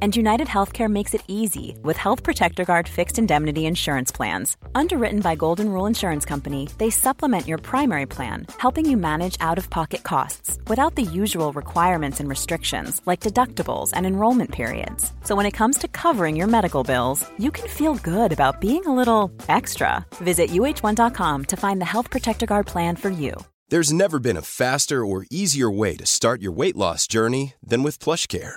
[0.00, 4.56] And United Healthcare makes it easy with Health Protector Guard fixed indemnity insurance plans.
[4.74, 9.58] Underwritten by Golden Rule Insurance Company, they supplement your primary plan, helping you manage out
[9.58, 15.12] of pocket costs without the usual requirements and restrictions like deductibles and enrollment periods.
[15.24, 18.86] So when it comes to covering your medical bills, you can feel good about being
[18.86, 20.06] a little extra.
[20.14, 23.34] Visit uh1.com to find the Health Protector Guard plan for you.
[23.68, 27.84] There's never been a faster or easier way to start your weight loss journey than
[27.84, 28.56] with PlushCare.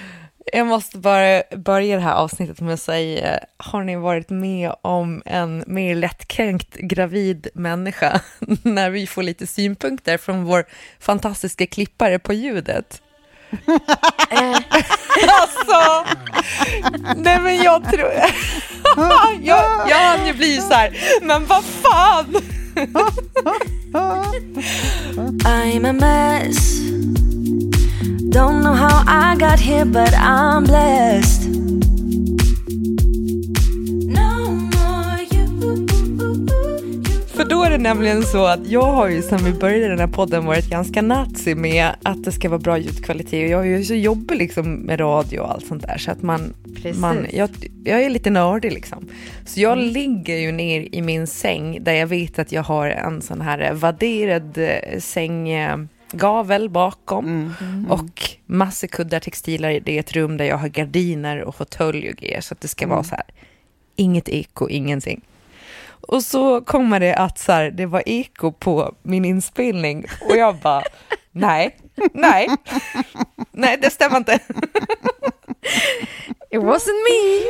[0.53, 5.21] Jag måste bara börja det här avsnittet med att säga, har ni varit med om
[5.25, 8.21] en mer lättkränkt gravid människa
[8.63, 10.65] när vi får lite synpunkter från vår
[10.99, 13.01] fantastiska klippare på ljudet?
[15.41, 16.05] alltså,
[17.15, 18.11] nej men jag tror,
[19.41, 22.35] jag, jag hann ju bli så här, men vad fan!
[25.43, 26.81] I'm a mess.
[28.31, 31.49] Don't know how I got here, but I'm blessed.
[34.07, 35.77] No more you.
[37.27, 40.07] För då är det nämligen så att jag har ju sedan vi började den här
[40.07, 43.83] podden varit ganska nazi med att det ska vara bra ljudkvalitet och jag är ju
[43.83, 46.53] så jobbig liksom med radio och allt sånt där så att man,
[46.95, 47.49] man jag,
[47.83, 49.09] jag är lite nördig liksom.
[49.45, 49.85] Så jag Mm.
[49.93, 53.73] ligger ju ner i min säng där jag vet att jag har en sån här
[53.73, 54.99] vadderad eh,
[56.11, 57.91] sänggavel bakom Mm.
[57.91, 59.79] och massor kuddar, textiler.
[59.79, 62.67] Det är ett rum där jag har gardiner och fåtölj och grejer så att det
[62.67, 62.95] ska Mm.
[62.95, 63.25] vara så här.
[63.95, 65.21] Inget eko, ingenting.
[66.07, 70.55] Och så kommer det att så här, det var eko på min inspelning och jag
[70.55, 70.83] bara,
[71.31, 71.77] nej,
[72.13, 72.47] nej,
[73.51, 74.39] nej det stämmer inte.
[76.51, 77.41] It wasn't me.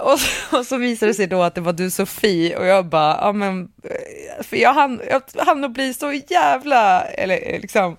[0.00, 0.18] Och,
[0.58, 3.32] och så visade det sig då att det var du Sofie och jag bara, ja
[3.32, 7.96] men, eh, för jag hann, jag hann att bli så jävla, eller eh, liksom,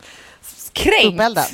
[0.74, 1.14] kränkt.
[1.14, 1.46] Uppeldad.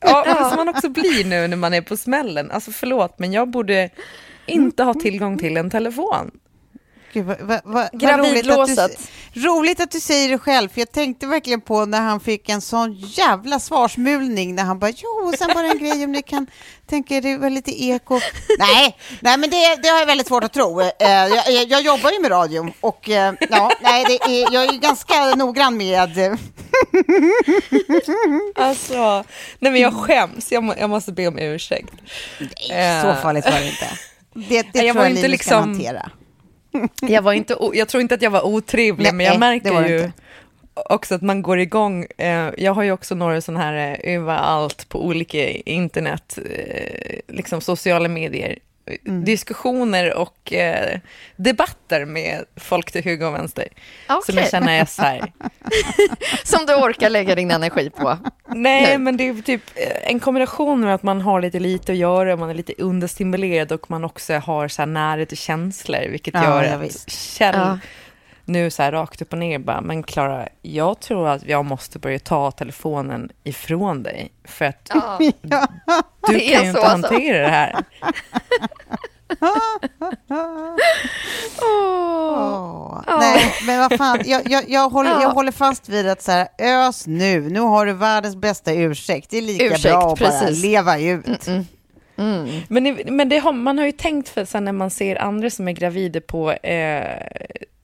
[0.00, 2.50] Ja, men som man också blir nu när man är på smällen.
[2.50, 3.90] Alltså förlåt, men jag borde
[4.46, 6.30] inte ha tillgång till en telefon.
[7.16, 8.90] Gud, vad, vad, vad, roligt, att
[9.32, 12.48] du, roligt att du säger det själv, för jag tänkte verkligen på när han fick
[12.48, 16.22] en sån jävla svarsmulning när han bara jo, och sen bara en grej om ni
[16.22, 16.46] kan
[16.86, 18.20] tänka er det var lite eko.
[18.58, 20.80] nej, nej, men det, det har jag väldigt svårt att tro.
[20.80, 24.64] Eh, jag, jag, jag jobbar ju med radio och eh, ja, nej, det är, jag
[24.64, 26.32] är ju ganska noggrann med eh,
[28.54, 29.24] Alltså,
[29.58, 31.90] nej men jag skäms, jag, må, jag måste be om ursäkt.
[32.68, 33.88] Nej, så Eh, farligt var det inte.
[34.34, 36.10] Det, det Jag tror jag inte Linus kan liksom- hantera.
[37.00, 40.10] Jag, var inte, jag tror inte att jag var otrevlig, Nej, men jag märker ju
[40.74, 42.06] också att man går igång.
[42.18, 47.60] Eh, jag har ju också några sådana här eh, överallt på olika internet, eh, liksom
[47.60, 48.58] sociala medier,
[49.06, 49.24] Mm.
[49.24, 50.98] diskussioner och eh,
[51.36, 53.68] debatter med folk till höger och vänster.
[54.06, 54.34] Som Okej.
[54.36, 55.32] jag känner är så här,
[56.44, 58.18] Som du orkar lägga din energi på.
[58.48, 59.04] Nej, Nu.
[59.04, 62.36] men det är typ eh, en kombination med att man har lite lite att göra,
[62.36, 66.44] man är lite understimulerad och man också har så här närhet till känslor, vilket Ja,
[66.64, 67.10] gör att.
[67.10, 67.78] Kjell Ja.
[68.46, 71.98] Nu så här rakt upp och ner bara, men Klara, jag tror att jag måste
[71.98, 75.18] börja ta telefonen ifrån dig, för att Ja.
[76.26, 77.08] du kan ju så inte alltså.
[77.14, 77.76] hantera det här.
[81.62, 85.28] Åh, Nej, men vad fan, jag, jag, jag, håller, jag Ja.
[85.28, 89.30] håller fast vid att så här, ös nu, nu har du världens bästa ursäkt.
[89.30, 90.62] Det är lika Ursäkt, bra att bara precis.
[90.62, 91.46] leva ut.
[91.46, 91.58] Mm.
[91.58, 91.66] Men,
[92.84, 95.68] det- men det har, man har ju tänkt för sen när man ser andra som
[95.68, 97.16] är gravida på eh,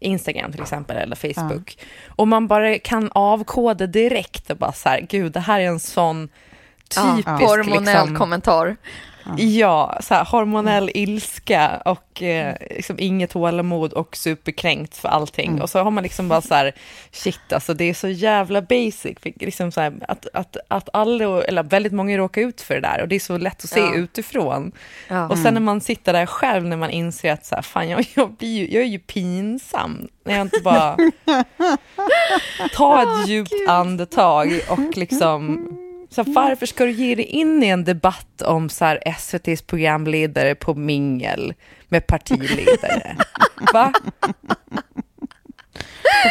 [0.00, 1.78] Instagram till exempel eller Facebook.
[2.08, 5.80] Och man bara kan avkoda direkt och bara så här, gud det här är en
[5.80, 6.28] sån
[6.96, 8.76] Ja, typisk hormonell liksom, kommentar.
[9.38, 15.62] Ja, så här, hormonell ilska och eh, liksom inget tålamod och superkränkt för allting.
[15.62, 16.72] Och så har man liksom bara så här,
[17.10, 19.18] shit alltså det är så jävla basic.
[19.22, 23.02] Liksom så här, att, att, att alla, eller väldigt många råkar ut för det där
[23.02, 23.94] och det är så lätt att se Ja.
[23.94, 24.72] utifrån.
[25.08, 25.28] Ja.
[25.28, 28.04] Och sen när man sitter där själv när man inser att så här, fan jag,
[28.14, 30.08] jag, blir ju, jag är ju pinsam.
[30.24, 30.96] När jag inte bara
[32.76, 35.68] tar ett djupt andetag och liksom
[36.12, 40.54] så varför ska du ge dig in i en debatt om så här, SVTs programledare
[40.54, 41.54] på mingel
[41.88, 43.16] med partiledare?
[43.72, 43.92] Va?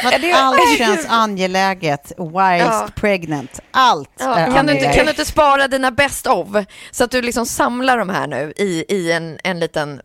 [0.01, 2.87] För att allt känns angeläget, whilst Ja.
[2.95, 3.59] pregnant.
[3.71, 4.95] Allt Ja, är kan, du inte, angeläget.
[4.95, 6.47] kan du inte spara dina best of?
[6.91, 10.01] Så att du liksom samlar de här nu i, i en, en liten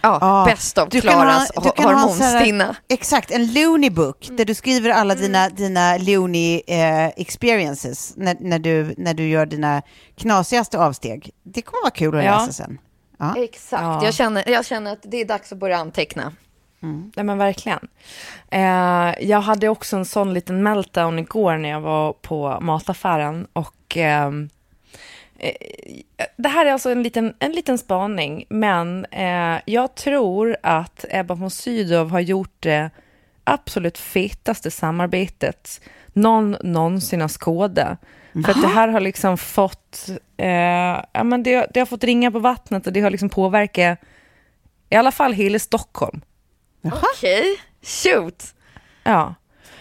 [0.00, 2.76] ja, Ja, best of du kan ha- Klaras du ha sån här- hormonstinna.
[2.88, 8.58] Exakt, en Looney book där du skriver alla dina, dina Looney eh, experiences när, när,
[8.58, 9.82] du, när du gör dina
[10.16, 11.30] knasigaste avsteg.
[11.44, 12.38] Det kommer vara kul att Ja.
[12.40, 12.78] läsa sen.
[13.18, 13.34] Ja.
[13.36, 14.04] Exakt, Ja.
[14.04, 16.32] jag, känner, jag känner att det är dags att börja anteckna.
[17.16, 17.88] Nej men verkligen.
[18.50, 23.96] Eh, jag hade också en sån liten meltdown igår när jag var på mataffären och
[23.96, 24.48] ehm,
[25.38, 25.54] eh,
[26.36, 31.34] det här är alltså en liten, en liten spaning, men eh, jag tror att Ebba
[31.34, 32.90] von Sydow har gjort det
[33.44, 35.80] absolut fetaste samarbetet
[36.12, 37.98] någon någonsin har skådat.
[38.32, 42.30] För att det här har liksom fått, eh, ja men det, det har fått ringa
[42.30, 43.98] på vattnet och det har liksom påverkat
[44.90, 46.20] i alla fall hela Stockholm.
[46.82, 48.54] Okej, shoot.
[49.04, 49.34] Ja.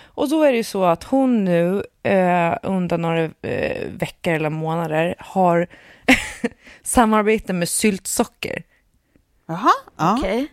[0.06, 4.50] Och då är det ju så att hon nu eh, under några eh, veckor eller
[4.50, 5.68] månader har
[6.84, 8.63] samarbete med syltsocker.
[9.48, 10.18] Jaha, ja.
[10.19, 10.48] Okej.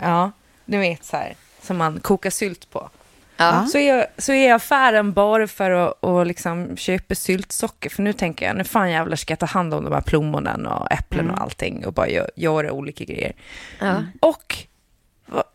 [0.00, 0.30] Ja,
[0.64, 2.90] du vet så här, som man kokar sylt på.
[3.36, 3.66] Ja.
[3.66, 7.90] Så är, så är affären bara för att och liksom köpa syltsocker.
[7.90, 10.66] För nu tänker jag, nu fan jävlar ska jag ta hand om de här plommonen
[10.66, 13.32] och äpplen och allting och bara gö- göra olika grejer.
[13.78, 14.02] Ja.
[14.20, 14.56] Och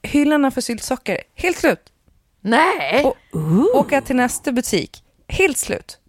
[0.03, 1.93] hyllorna för syltsocker, helt slut.
[2.41, 3.15] Nej, Och,
[3.75, 5.99] åka till nästa butik, helt slut.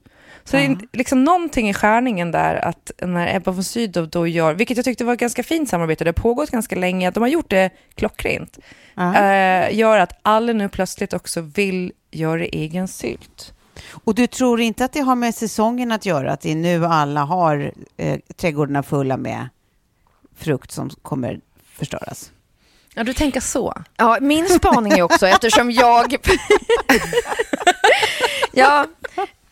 [0.45, 4.55] Så det är liksom någonting i skärningen där att när Ebba von Sydow då gör,
[4.55, 7.21] vilket jag tyckte var ett ganska fint samarbete, det har pågått ganska länge, att de
[7.21, 8.59] har gjort det klockrent,
[8.97, 13.53] eh, gör att alla nu plötsligt också vill göra egen sylt.
[14.05, 16.87] Och du tror inte att det har med säsongen att göra, att det är nu
[16.87, 19.49] alla har eh, trädgårdarna fulla med
[20.37, 22.33] frukt som kommer förstöras?
[22.95, 23.75] Ja, du tänker så.
[23.97, 26.17] Ja, min spaning är också eftersom jag...
[28.53, 28.87] ja,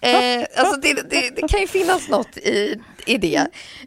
[0.00, 3.36] eh, alltså det, det, det kan ju finnas något i, i det.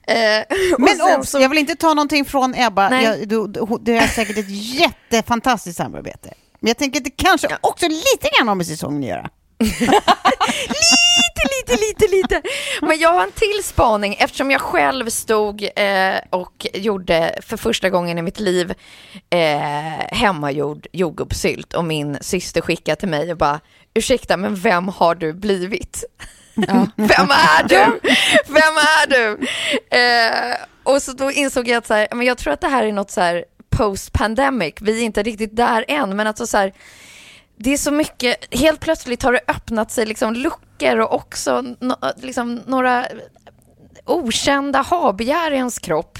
[0.07, 2.89] Eh, Men sen så- jag vill inte ta någonting från Ebba.
[2.89, 3.03] Nej.
[3.05, 6.33] Jag, du, du, det är säkert ett jättefantastiskt samarbete.
[6.59, 9.29] Men jag tänker att det kanske också lite grann har med säsongen att göra.
[9.63, 11.43] Lite,
[11.75, 12.41] lite, lite, lite.
[12.81, 17.89] Men jag har en till spaning eftersom jag själv stod eh, och gjorde för första
[17.89, 18.73] gången i mitt liv
[19.29, 23.59] eh, hemmagjord jordgubbssylt och min syster skickade till mig och bara
[23.93, 26.03] ursäkta men vem har du blivit?
[26.95, 27.99] Vem är du?
[28.47, 29.47] Vem är du?
[29.97, 32.83] Eh, och så då insåg jag att så här, men jag tror att det här
[32.83, 34.73] är något så här post-pandemic.
[34.81, 36.73] Vi är inte riktigt där än, men alltså så här,
[37.63, 41.95] det är så mycket, helt plötsligt har det öppnat sig liksom luckor och också no,
[42.15, 43.05] liksom några
[44.05, 46.17] okända habegär i ens kropp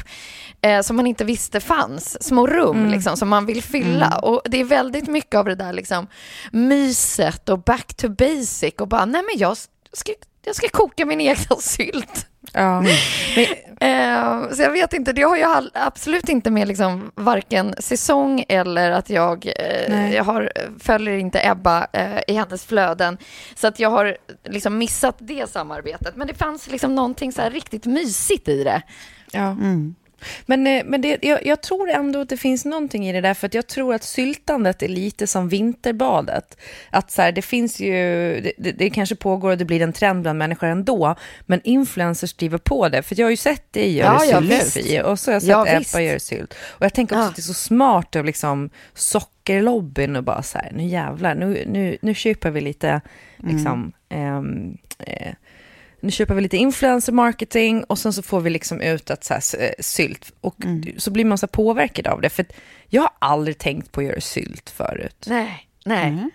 [0.62, 2.24] eh, som man inte visste fanns.
[2.24, 4.20] Små rum liksom, som man vill fylla.
[4.20, 6.08] Och det är väldigt mycket av det där liksom,
[6.52, 9.58] myset och back to basic och bara, nej men jag
[9.94, 10.12] ska,
[10.46, 12.28] jag ska koka min egna sylt.
[12.54, 12.82] Ja.
[12.82, 12.96] Men,
[13.82, 18.92] Eh, så jag vet inte, det har ju absolut inte med liksom varken säsong eller
[18.92, 23.18] att jag, eh, jag har, följer inte Ebba eh, i hennes flöden.
[23.56, 26.16] Så att jag har liksom missat det samarbetet.
[26.16, 28.82] Men det fanns liksom någonting så här riktigt mysigt i det.
[29.32, 29.56] ja.
[30.46, 33.34] Men, eh, men det, jag, jag tror ändå att det finns någonting i det där,
[33.34, 36.58] för att jag tror att syltandet är lite som vinterbadet.
[36.90, 37.94] Att så här, det finns ju,
[38.58, 42.58] det, det, kanske pågår och det blir en trend bland människor ändå, men influencers driver
[42.58, 43.04] på det.
[43.04, 44.74] För jag har ju sett dig göra Ja, ja, sylt, visst.
[44.74, 46.54] Sofie, och så har jag sett Ja, Ebba göra sylt.
[46.70, 47.30] Och jag tänker också Ja.
[47.30, 51.64] att det är så smart av liksom sockerlobbyn och bara så här, nu jävlar, nu,
[51.68, 53.02] nu, nu köper vi lite,
[53.38, 55.34] liksom, ehm, eh,
[56.02, 59.34] nu köper vi lite influencer marketing och sen så får vi liksom ut att så
[59.34, 60.56] här, eh, sylt och
[60.98, 62.30] så blir man så här påverkad av det.
[62.30, 62.54] För att
[62.88, 65.26] jag har aldrig tänkt på att göra sylt förut.
[65.28, 66.30] Nej, nej.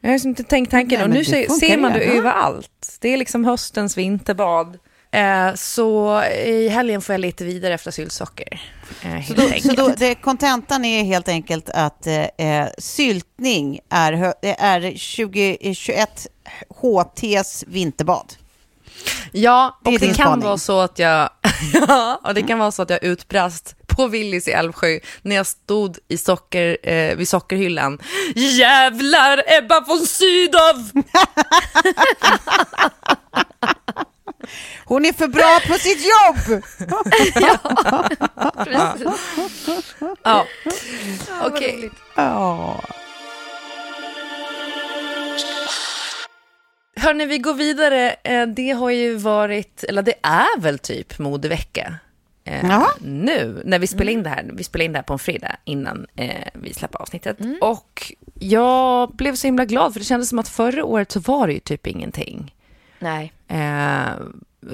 [0.00, 2.10] Jag har liksom inte tänkt tanken Nej, och nu ser, ser man det ju.
[2.10, 2.18] Ja.
[2.18, 2.96] överallt.
[3.00, 4.78] Det är liksom höstens vinterbad.
[5.10, 8.62] Eh, så i helgen får jag leta vidare efter syltsocker.
[9.04, 14.34] Eh, Så, då, så då, det, kontentan är helt enkelt att eh, eh, syltning är,
[14.42, 16.26] är 2021
[16.68, 18.32] HTs vinterbad.
[19.32, 20.44] Ja, Det och det kan spaning.
[20.44, 21.30] vara så att jag,
[21.88, 25.46] ja, och det kan vara så att jag utbrast på Willys i Älvsjö när jag
[25.46, 27.98] stod i socker, eh, vid sockerhyllan.
[28.34, 31.02] Jävlar Ebba von Sydow!
[34.84, 36.62] Hon är för bra på sitt jobb!
[38.64, 39.94] Precis.
[40.22, 40.46] Ja,
[41.42, 41.90] okej.
[42.14, 42.80] Ja.
[47.00, 48.12] Hörni, vi går vidare.
[48.24, 51.94] Eh, Det har ju varit, eller det är väl typ modevecka.
[52.44, 52.68] eh.
[53.00, 54.50] Nu, när vi spelar in det här.
[54.54, 57.40] Vi spelar in det här på en fredag innan eh, vi släpper avsnittet.
[57.40, 57.58] Mm.
[57.60, 61.46] Och jag blev så himla glad, för det kändes som att förra året så var
[61.46, 62.54] det ju typ ingenting.
[62.98, 63.32] Nej.
[63.48, 64.10] Eh,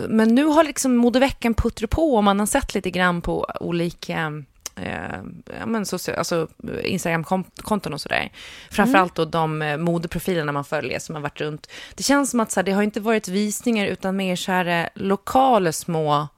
[0.08, 4.32] men nu har liksom modeveckan puttrat på och man har sett lite grann på olika
[4.76, 5.22] eh,
[5.58, 6.48] ja, men social, alltså
[6.84, 8.32] Instagram-konton och sådär.
[8.70, 11.70] Framförallt då de eh, modeprofilerna man följer som har varit runt.
[11.94, 14.66] Det känns som att så här, det har inte varit visningar utan mer så här
[14.66, 16.28] eh, lokala små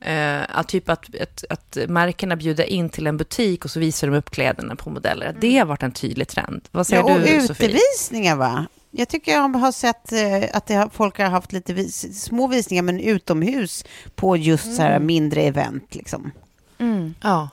[0.00, 4.08] Eh, att typ att, att, att märkena bjuder in till en butik och så visar
[4.08, 5.36] de upp kläderna på modeller.
[5.40, 6.68] Det har varit en tydlig trend.
[6.70, 7.68] Vad säger Ja, och du, Sofie?
[7.68, 8.66] utevisningar va?
[8.90, 12.82] Jag tycker jag har sett eh, att har, folk har haft lite vis, små visningar
[12.82, 13.84] men utomhus
[14.14, 16.32] på just så här mindre event liksom.
[16.78, 17.14] Mm.
[17.22, 17.48] Ja.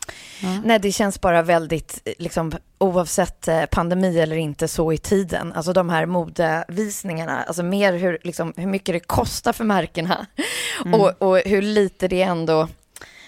[0.63, 5.53] Nej, det känns bara väldigt, eh, liksom, oavsett eh, pandemi eller inte, så i tiden.
[5.53, 10.25] Alltså de här modevisningarna, alltså mer hur, liksom, hur mycket det kostar för märkena
[10.93, 12.67] och, och hur lite det ändå...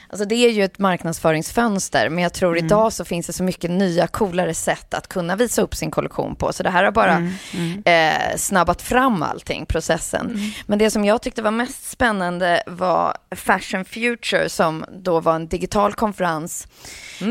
[0.10, 3.72] Alltså det är ju ett marknadsföringsfönster, men jag tror idag så finns det så mycket
[3.72, 6.54] nya, coolare sätt att kunna visa upp sin kollektion på.
[6.54, 7.18] Så det här har bara
[7.86, 10.40] Eh, snabbat fram allting, processen.
[10.66, 15.48] Men det som jag tyckte var mest spännande var Fashion Future, som då var en
[15.48, 16.68] digital konferens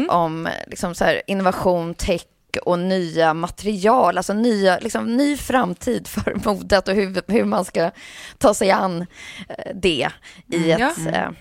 [0.08, 2.22] om liksom så här, innovation, tech
[2.64, 7.90] och nya material, alltså nya, liksom, ny framtid för modet och hur, hur man ska
[8.38, 9.06] ta sig an
[9.48, 10.08] eh, det
[10.52, 10.78] i ett...
[11.12, 11.32] Ja.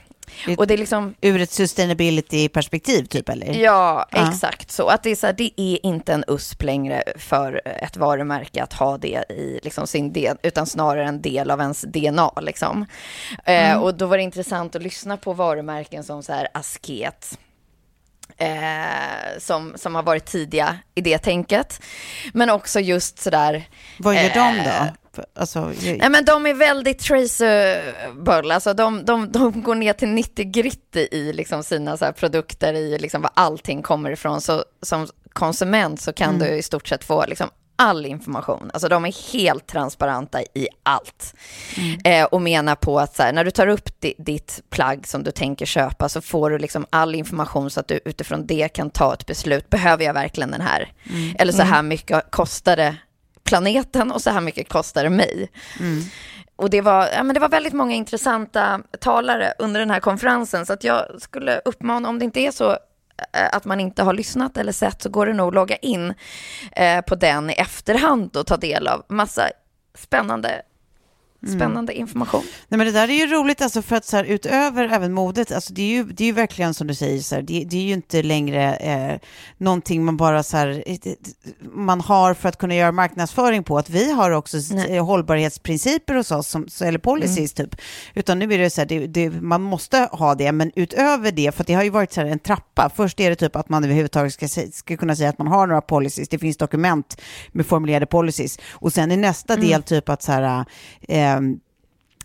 [0.47, 3.53] Eh, och det är liksom, Ur ett sustainability-perspektiv typ eller?
[3.53, 4.27] Ja, Ja.
[4.31, 4.87] exakt så.
[4.87, 8.73] Att det, är så här, det är inte en USP längre för ett varumärke att
[8.73, 12.31] ha det i liksom sin del, utan snarare en del av ens DNA.
[12.41, 12.85] Liksom.
[13.45, 17.37] Eh, och då var det intressant att lyssna på varumärken som så här Asket.
[18.37, 21.81] Eh, som, som har varit tidiga i det tänket.
[22.33, 23.63] Men också just sådär...
[23.99, 24.87] Vad gör de Eh,
[25.35, 30.45] Alltså, Nej men de är väldigt traceable, alltså de, de, de går ner till 90
[30.45, 34.41] gritty i liksom sina så produkter, i liksom var allting kommer ifrån.
[34.41, 38.71] Så som konsument så kan du i stort sett få liksom all information.
[38.73, 41.35] Alltså de är helt transparenta i allt.
[42.03, 45.23] Eh, och menar på att så här, när du tar upp di, ditt plagg som
[45.23, 48.89] du tänker köpa så får du liksom all information så att du utifrån det kan
[48.89, 49.69] ta ett beslut.
[49.69, 50.91] Behöver jag verkligen den här?
[51.39, 52.95] Eller så här mycket kostar det
[53.45, 55.51] planeten och så här mycket kostar det mig.
[56.55, 60.65] Och det var, ja, men det var väldigt många intressanta talare under den här konferensen,
[60.65, 64.13] så att jag skulle uppmana, om det inte är så eh, att man inte har
[64.13, 66.13] lyssnat eller sett, så går det nog att logga in
[66.71, 69.49] eh, på den i efterhand och ta del av massa
[69.97, 70.61] spännande,
[71.49, 72.43] spännande information.
[72.67, 75.51] Nej, men det där är ju roligt, alltså för att så här, utöver även modet,
[75.51, 77.77] alltså det är ju, det är ju verkligen som du säger, så här, det, det
[77.77, 79.19] är ju inte längre eh,
[79.57, 80.97] någonting man bara så här, eh,
[81.73, 84.97] man har för att kunna göra marknadsföring på, att vi har också Nej.
[84.97, 87.75] eh, hållbarhetsprinciper hos oss, som, eller policies typ,
[88.13, 91.55] utan nu är det så här, det, det, man måste ha det, men utöver det,
[91.55, 93.83] för det har ju varit så här en trappa, först är det typ att man
[93.83, 97.21] överhuvudtaget ska, ska kunna säga att man har några policies, det finns dokument
[97.51, 100.65] med formulerade policies, och sen i nästa del typ att så här,
[101.01, 101.61] eh, um,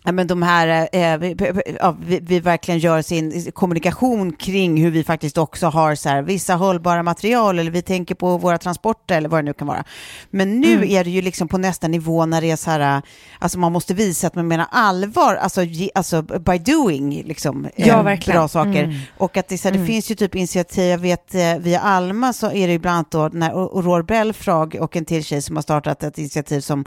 [0.03, 1.35] Ja, men de här, eh, vi,
[1.79, 6.21] ja, vi, vi verkligen gör sin kommunikation kring hur vi faktiskt också har så här,
[6.21, 9.83] vissa hållbara material eller vi tänker på våra transporter eller vad det nu kan vara.
[10.29, 13.01] Men nu är det ju liksom på nästa nivå när det är så här,
[13.39, 17.87] alltså man måste visa att man menar allvar, alltså, ge, alltså by doing, liksom, eh,
[17.87, 18.39] Ja, verkligen.
[18.39, 19.07] bra saker.
[19.17, 22.33] Och att det, så här, det finns ju typ initiativ, jag vet eh, via Alma
[22.33, 25.55] så är det ju bland annat då när Aurore Belfrag och en till tjej som
[25.55, 26.85] har startat ett initiativ som,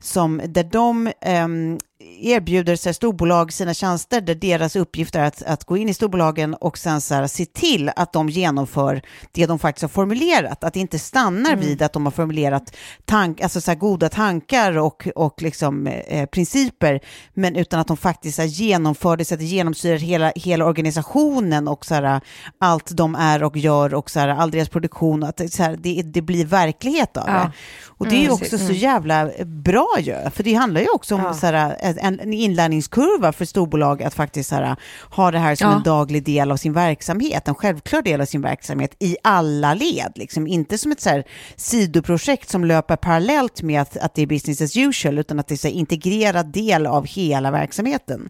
[0.00, 1.78] som där de ehm,
[2.20, 5.94] erbjuder så här, storbolag sina tjänster där deras uppgift är att, att gå in i
[5.94, 10.64] storbolagen och sen så här, se till att de genomför det de faktiskt har formulerat.
[10.64, 14.78] Att det inte stannar vid att de har formulerat tank, alltså så här, goda tankar
[14.78, 17.00] och, och liksom, eh, principer,
[17.34, 20.64] men utan att de faktiskt så här, genomför det så att det genomsyrar hela, hela
[20.66, 22.20] organisationen och så här,
[22.58, 25.76] allt de är och gör och så här, all deras produktion, att det, så här,
[25.80, 27.32] det, det blir verklighet av Ja.
[27.34, 27.52] det.
[27.86, 28.66] Och det är ju Mm, också precis.
[28.66, 31.34] så jävla bra ju, för det handlar ju också om Ja.
[31.34, 34.76] så här, en, en inlärningskurva för storbolag att faktiskt här,
[35.10, 35.76] ha det här som Ja.
[35.76, 40.12] en daglig del av sin verksamhet, en självklar del av sin verksamhet i alla led,
[40.14, 40.46] liksom.
[40.46, 41.24] inte som ett så här,
[41.56, 45.54] sidoprojekt som löper parallellt med att, att det är business as usual, utan att det
[45.54, 48.28] är så här, integrerad del av hela verksamheten.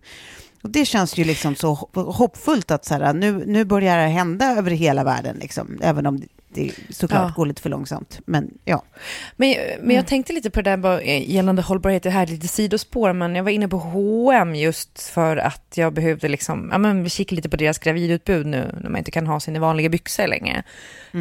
[0.62, 4.08] Och det känns ju liksom så ho- hoppfullt att så här, nu, nu börjar det
[4.08, 6.22] hända över hela världen, liksom, även om
[6.54, 7.32] det såklart Ja.
[7.36, 8.20] går lite för långsamt.
[8.24, 8.82] Men ja,
[9.36, 12.26] Men, men jag tänkte lite på det där bara, eh, gällande hållbarhet, det här är
[12.26, 16.78] lite sidospår, men jag var inne på H&M just för att jag behövde liksom, ja
[16.78, 19.88] men vi kikar lite på deras gravidutbud nu, när man inte kan ha sina vanliga
[19.88, 20.62] byxor längre.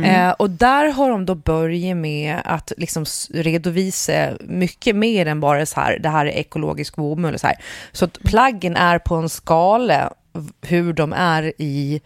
[0.05, 5.65] Eh, och där har de då börjat med att liksom redovisa mycket mer än bara
[5.65, 7.55] så här, det här är ekologisk bomull så här.
[7.91, 10.13] Så att plaggen är på en skala
[10.61, 12.01] hur de är i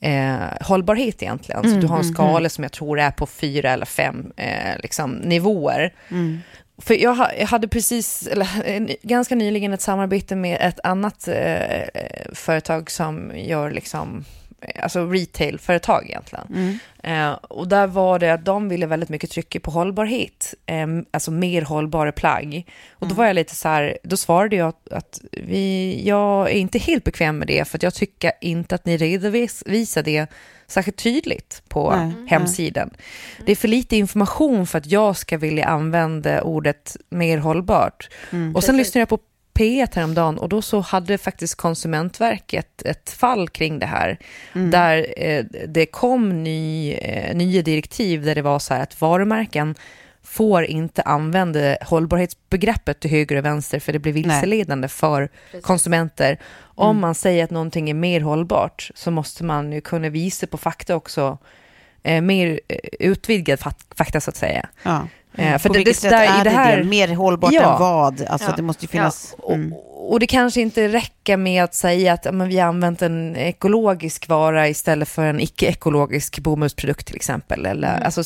[0.00, 1.62] eh, hållbarhet egentligen.
[1.62, 5.10] Så du har en skala som jag tror är på fyra eller fem eh, liksom,
[5.12, 5.94] nivåer.
[6.82, 11.28] För jag, ha- jag hade precis, eller eh, ganska nyligen ett samarbete med ett annat
[11.28, 11.82] eh,
[12.32, 14.39] företag som gör liksom, eh,
[14.82, 16.78] alltså retailföretag egentligen.
[17.02, 21.30] Eh, och där var det att de ville väldigt mycket trycka på hållbarhet, eh, alltså
[21.30, 22.66] mer hållbara plagg.
[22.90, 26.78] Och då var jag lite så här, då svarade jag att, vi, jag är inte
[26.78, 30.26] helt bekväm med det, för att jag tycker inte att ni redovisar det
[30.66, 32.90] särskilt tydligt på Nej, hemsidan.
[33.46, 38.08] Det är för lite information för att jag ska vilja använda ordet mer hållbart.
[38.54, 39.18] och sen lyssnade jag på
[39.60, 44.18] P1 häromdagen och då så hade faktiskt Konsumentverket ett fall kring det här.
[44.70, 49.74] Där eh, det kom ny, eh, nya direktiv där det var så här att varumärken
[50.22, 55.28] får inte använda hållbarhetsbegreppet till höger och vänster för det blir vilseledande för
[55.62, 56.38] konsumenter.
[56.60, 60.56] Om man säger att någonting är mer hållbart så måste man ju kunna visa på
[60.56, 61.38] fakta också,
[62.02, 64.68] eh, mer eh, utvidgad fak- fakta så att säga.
[64.82, 65.08] ja.
[65.34, 66.84] Eh, för På det- vilket det- sätt där- är det här- det?
[66.84, 67.72] Mer hållbart Ja.
[67.72, 68.22] än vad?
[68.28, 68.56] Alltså Ja.
[68.56, 69.34] det måste ju finnas...
[69.48, 69.72] Mm.
[69.72, 73.02] Och, och det kanske inte räcker med att säga att ja, men vi har använt
[73.02, 77.66] en ekologisk vara istället för en icke-ekologisk bomullsprodukt till exempel.
[77.66, 78.22] Eller, alltså,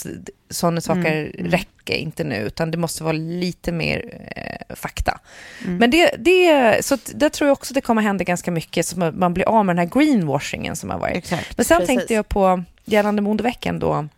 [0.51, 5.19] sådana saker räcker inte nu, utan det måste vara lite mer eh, fakta.
[5.67, 8.99] Men det, det, så att där tror jag också det kommer hända ganska mycket, så
[8.99, 11.17] man, man blir av med den här greenwashingen som har varit.
[11.17, 11.57] Exakt.
[11.57, 11.97] Men sen Precis.
[11.97, 14.09] tänkte jag på gällande modeveckan då.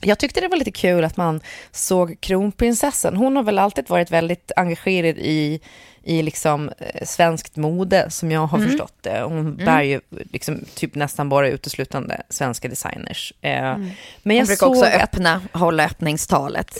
[0.00, 3.16] Jag tyckte det var lite kul att man såg kronprinsessan.
[3.16, 5.60] Hon har väl alltid varit väldigt engagerad i,
[6.02, 9.20] i liksom eh, svenskt mode, som jag har förstått det.
[9.22, 13.32] Hon bär ju liksom typ nästan bara uteslutande svenska designers.
[13.40, 13.92] Eh, Men
[14.24, 16.78] Hon jag brukar såg också att öppna, hålla öppningstalet.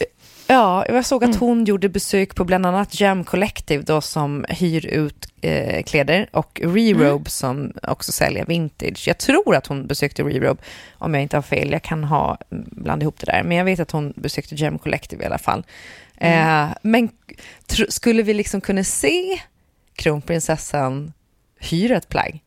[0.49, 4.87] Ja, jag såg att hon gjorde besök på bland annat Jam Collective då som hyr
[4.87, 9.05] ut eh, kläder och Rerobe som också säljer vintage.
[9.09, 10.63] Jag tror att hon besökte Rerobe,
[10.99, 11.73] om jag inte har fel.
[11.73, 13.43] Jag kan ha blandat ihop det där.
[13.43, 15.65] Men jag vet att hon besökte Jam Collective i alla fall.
[16.17, 17.09] Eh, men
[17.67, 19.41] tr- skulle vi liksom kunna se
[19.95, 21.13] kronprinsessan
[21.59, 22.43] hyra ett plagg?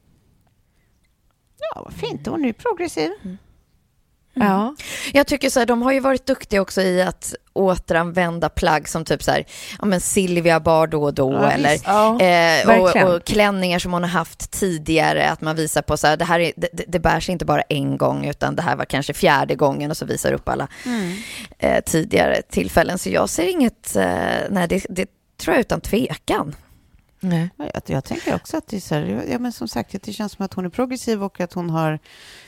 [1.60, 2.28] Ja, vad fint.
[2.28, 2.54] Hon är ju
[4.39, 4.75] progressiv.
[5.13, 5.19] Ja.
[5.19, 9.06] Jag tycker så här, de har ju varit duktiga också i att återanvända plagg som
[9.06, 9.45] typ så här,
[9.80, 11.78] ja men Silvia bar då och då Ja, eller.
[11.86, 16.08] Ja, eh, och, och klänningar som hon har haft tidigare, att man visar på så
[16.08, 18.86] här, det här är, det, det bärs inte bara en gång utan det här var
[18.86, 20.67] kanske fjärde gången och så visar upp alla
[21.60, 22.97] eh, tidigare tillfällen.
[22.97, 24.06] Så jag ser inget, eh,
[24.49, 26.56] nej det, det tror jag utan tvekan.
[27.20, 27.50] Nej.
[27.58, 30.14] Ja, Jag, jag tänker också att det är så här, ja, men som sagt, det
[30.14, 32.00] känns som att hon är progressiv och att hon har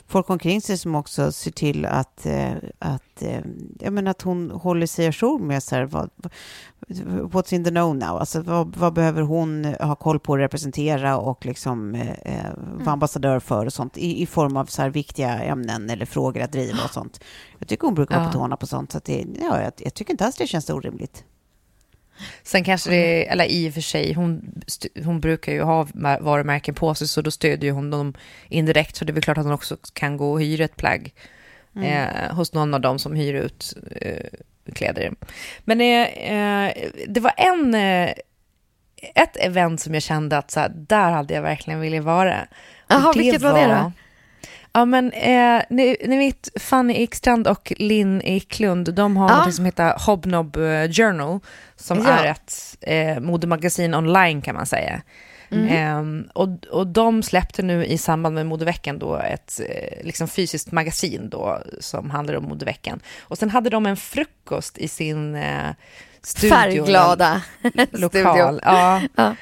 [0.08, 3.40] folk omkring sig som också ser till att, eh, att, eh,
[3.80, 6.10] jag menar att hon håller sig ajour med så här, vad,
[7.32, 11.18] what's in the know now, alltså vad, vad behöver hon ha koll på och representera
[11.18, 15.40] och liksom eh, eh, vara ambassadör för och sånt i, i form av så viktiga
[15.44, 17.24] ämnen eller frågor att driva och sånt.
[17.60, 18.42] Jag tycker hon brukar vara på Ja.
[18.42, 21.24] tårna på sånt, så att det, ja, jag, jag tycker inte alls det känns orimligt.
[22.44, 24.62] Sen kanske det, eller i och för sig, hon,
[25.04, 25.88] hon brukar ju ha
[26.20, 28.14] varumärken på sig så då stödjer hon dem
[28.50, 31.14] indirekt så det är väl klart att hon också kan gå och hyra ett plagg
[31.84, 35.14] eh, hos någon av dem som hyr ut eh, kläder.
[35.64, 36.74] Men eh, eh,
[37.08, 38.14] det var en, eh,
[39.16, 42.48] ett event som jag kände att så här, där hade jag verkligen velat vara.
[42.88, 43.92] Jaha, vilket var det då?
[44.74, 49.46] Ja, men eh, ni, ni vet Fanny Ekstrand och Linn Eklund, de har Ja.
[49.46, 51.40] något som heter Hobnob eh, Journal,
[51.76, 52.10] som Ja.
[52.10, 55.02] är ett eh, modemagasin online kan man säga.
[55.70, 60.72] Ehm, och, och de släppte nu i samband med modeveckan då ett eh, liksom fysiskt
[60.72, 63.00] magasin då som handlar om modeveckan.
[63.22, 65.36] Och sen hade de en frukost i sin,
[66.22, 66.56] eh, studio.
[66.56, 67.42] Färgglada
[67.92, 68.60] lokal.
[68.64, 69.02] Ja.
[69.16, 69.36] Ja.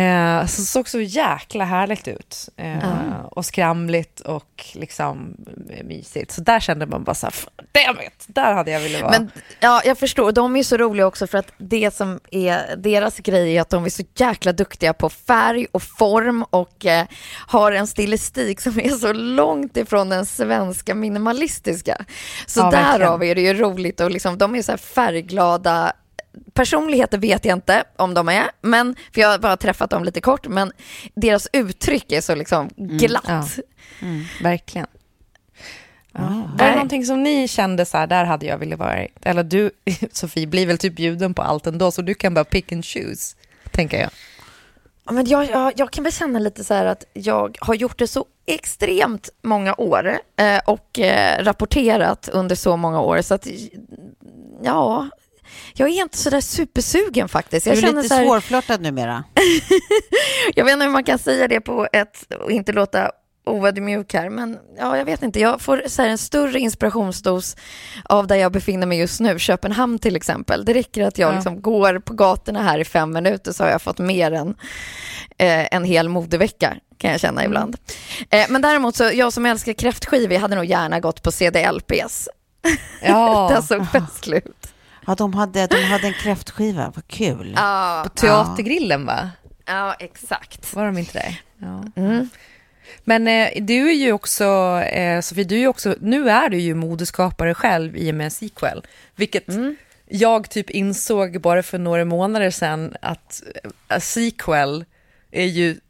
[0.00, 2.48] Eh, så det såg så jäkla härligt ut.
[2.56, 3.28] Eh, Ja.
[3.30, 5.36] Och skramligt och liksom
[5.70, 6.32] eh, mysigt.
[6.32, 7.34] Så där kände man bara så här,
[7.72, 9.10] damn it, där hade jag velat vara.
[9.10, 10.32] Men ja, jag förstår.
[10.32, 13.84] De är så roliga också för att det som är deras grej är att de
[13.84, 17.06] är så jäkla duktiga på färg och form och eh,
[17.46, 22.04] har en stilistik som är så långt ifrån den svenska minimalistiska.
[22.46, 25.92] Så Ja, därav är det ju roligt och liksom, de är så här färgglada
[26.52, 30.20] Personligheter vet jag inte om de är, men, för jag har bara träffat dem lite
[30.20, 30.72] kort, men
[31.14, 33.24] deras uttryck är så liksom glatt.
[33.26, 33.44] ja.
[34.42, 34.86] Verkligen.
[36.12, 36.20] Ja.
[36.20, 36.72] Var det Nej.
[36.72, 39.06] någonting som ni kände så här, där hade jag velat vara?
[39.22, 39.70] Eller du,
[40.12, 43.36] Sofie, blir väl typ bjuden på allt ändå, så du kan bara pick and choose,
[43.70, 44.10] tänker jag.
[45.06, 47.98] Ja, Men jag, jag, jag kan väl känna lite så här att jag har gjort
[47.98, 53.46] det så extremt många år eh, och eh, rapporterat under så många år så att
[54.62, 55.08] ja,
[55.74, 57.64] jag är inte så där supersugen faktiskt.
[57.64, 59.24] Du Jag är känner lite här, svårflörtad numera.
[60.54, 63.10] jag vet inte hur man kan säga det på ett och inte låta
[63.46, 65.40] oödmjuk här, men ja, jag vet inte.
[65.40, 67.56] Jag får så här, en större inspirationsdos
[68.04, 70.64] av där jag befinner mig just nu, Köpenhamn till exempel.
[70.64, 71.34] Det räcker att jag Ja.
[71.34, 74.48] liksom går på gatorna här i fem minuter så har jag fått mer än
[75.38, 77.76] eh, en hel modevecka kan jag känna ibland.
[78.30, 82.28] Eh, men däremot så, jag som älskar kräftskivor, hade nog gärna gått på CDLPs.
[83.02, 84.73] Ja, Det såg festligt ut.
[85.06, 87.52] Ja, de hade, de hade en kräftskiva, vad kul.
[87.56, 89.30] Ja, på Teatergrillen va?
[89.66, 90.74] ja, exakt.
[90.74, 91.38] Var de inte det?
[91.58, 91.84] Ja.
[91.96, 92.28] Mm.
[93.04, 94.44] Men eh, du är ju också,
[94.92, 98.82] eh, Sofie, du är också, nu är du ju modeskapare själv i och med Sequel,
[99.16, 99.76] vilket Mm.
[100.08, 103.42] jag typ insåg bara för några månader sedan att
[103.88, 104.84] eh, sequel
[105.30, 105.80] är ju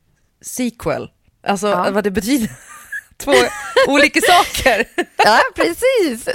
[0.41, 1.11] sequel,
[1.47, 1.91] alltså Ja.
[1.91, 2.51] vad det betyder.
[3.25, 3.33] Två
[3.89, 4.85] olika saker.
[5.25, 6.29] Ja, precis.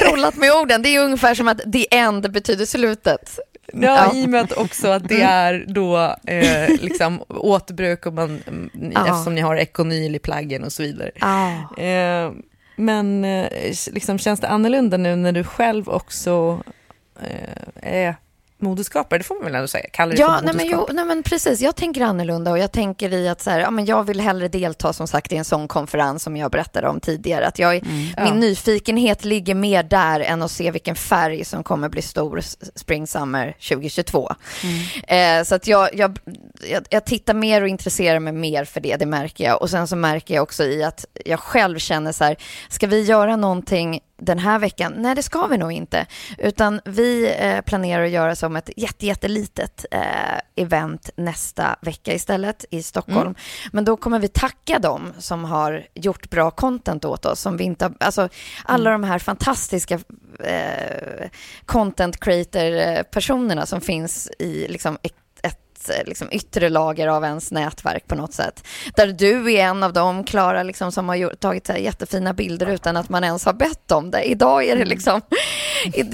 [0.00, 0.82] Trollat med orden.
[0.82, 3.38] Det är ungefär som att the end betyder slutet.
[3.72, 8.42] Ja, i och med att också att det är då eh, liksom återbruk och man,
[8.46, 9.06] mm, Ja.
[9.06, 11.10] eftersom ni har ekonyl i plaggen och så vidare.
[11.14, 11.76] Ja.
[11.84, 12.32] Eh,
[12.76, 13.46] men eh,
[13.92, 16.62] liksom, känns det annorlunda nu när du själv också
[17.22, 18.16] eh, är
[18.62, 19.18] modeskapare?
[19.18, 19.86] Det får man väl ändå säga?
[19.92, 21.60] Kallar det Ja, för nej men, jo, nej men precis.
[21.60, 24.48] Jag tänker annorlunda och jag tänker i att så här, ja, men jag vill hellre
[24.48, 27.46] delta som sagt i en sån konferens som jag berättade om tidigare.
[27.46, 28.34] Att jag, Min Ja.
[28.34, 32.40] nyfikenhet ligger mer där än att se vilken färg som kommer bli stor
[32.74, 34.32] Spring Summer 2022.
[35.08, 36.18] Eh, så att jag, jag,
[36.70, 39.62] jag, jag tittar mer och intresserar mig mer för det, det märker jag.
[39.62, 42.36] Och sen så märker jag också i att jag själv känner så här,
[42.68, 44.94] ska vi göra någonting den här veckan?
[44.96, 46.06] Nej, det ska vi nog inte.
[46.38, 50.00] Utan vi eh, planerar att göra som ett jätte, jättelitet eh,
[50.56, 53.34] event nästa vecka istället i Stockholm.
[53.72, 57.40] Men då kommer vi tacka dem som har gjort bra content åt oss.
[57.40, 58.28] Som vi inte har, alltså,
[58.64, 60.00] alla de här fantastiska
[60.44, 61.28] eh,
[61.66, 64.98] content creator-personerna som finns i liksom,
[65.88, 68.64] ett, liksom, yttre lager av ens nätverk på något sätt.
[68.96, 72.66] Där du är en av dem, Klara, liksom, som har gjort, tagit så jättefina bilder
[72.66, 74.22] utan att man ens har bett om det.
[74.22, 75.20] Idag är det liksom,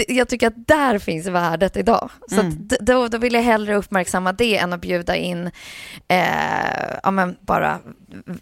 [0.09, 2.11] jag tycker att där finns värdet idag.
[2.31, 5.51] Så d- då, då vill jag hellre uppmärksamma det än att bjuda in
[6.09, 7.79] eh, ja, men bara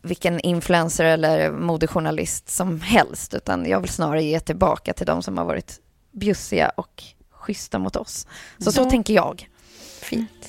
[0.03, 5.39] vilken influencer eller modejournalist som helst, utan jag vill snarare ge tillbaka till de som
[5.39, 5.81] har varit
[6.13, 8.27] bjussiga och schyssta mot oss.
[8.59, 8.91] Så så Ja.
[8.91, 9.49] tänker jag.
[10.01, 10.49] Fint.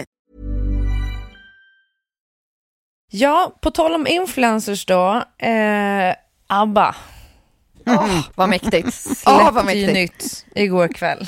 [3.13, 6.15] Ja, på tal om influencers då, eh,
[6.47, 6.95] ABBA.
[7.85, 8.93] Åh, vad mäktigt.
[9.17, 11.27] Släppte vad ju nytt igår kväll.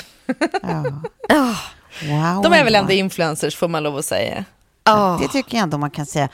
[0.62, 1.56] Åh,
[2.02, 4.44] Wow, De är väl ändå influencers får man lov att säga.
[4.88, 5.20] åh.
[5.20, 6.28] Det tycker jag ändå man kan säga.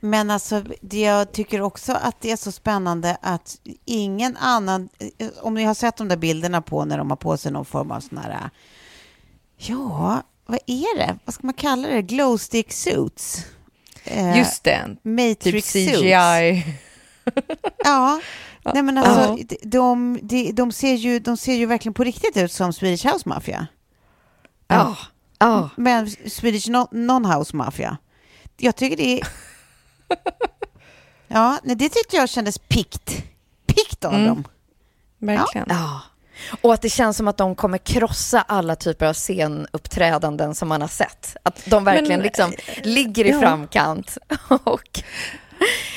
[0.00, 4.88] Men alltså, det jag tycker också att det är så spännande att ingen annan,
[5.18, 7.64] eh, om ni har sett de där bilderna på när de har på sig någon
[7.64, 8.50] form av sån här,
[9.56, 11.18] ja, vad är det?
[11.24, 12.02] Vad ska man kalla det?
[12.02, 13.44] Glowstick suits?
[14.04, 15.92] Eh, Just det, typ Matrix suits.
[15.98, 16.64] CGI.
[17.84, 18.20] Ja,
[18.74, 22.36] nej men alltså, de, de, de, de, ser ju, de ser ju verkligen på riktigt
[22.36, 23.66] ut som Swedish House Mafia.
[24.68, 24.96] Ja.
[25.38, 25.70] Ja.
[25.76, 27.96] Men Swedish non- Non-House Mafia.
[28.56, 29.28] Jag tycker det är...
[31.28, 33.24] Ja, nej, det tyckte jag kändes pikt.
[33.66, 34.26] Pikt av Mm.
[34.26, 34.44] dem.
[35.18, 35.66] Verkligen.
[35.70, 36.00] Ja.
[36.60, 40.80] Och att det känns som att de kommer krossa alla typer av scenuppträdanden som man
[40.80, 41.36] har sett.
[41.42, 43.40] Att de verkligen Men, liksom ligger i ja.
[43.40, 44.18] framkant.
[44.64, 45.02] Och,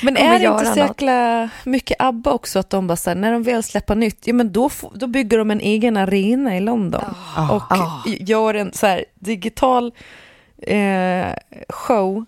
[0.02, 3.32] Men är det inte så jäkla mycket ABBA också att de bara så här, när
[3.32, 7.14] de väl släpper nytt, ja men då, då bygger de en egen arena i London
[7.50, 8.02] och Ah.
[8.06, 9.92] gör en så här digital
[10.62, 11.32] eh,
[11.68, 12.24] show.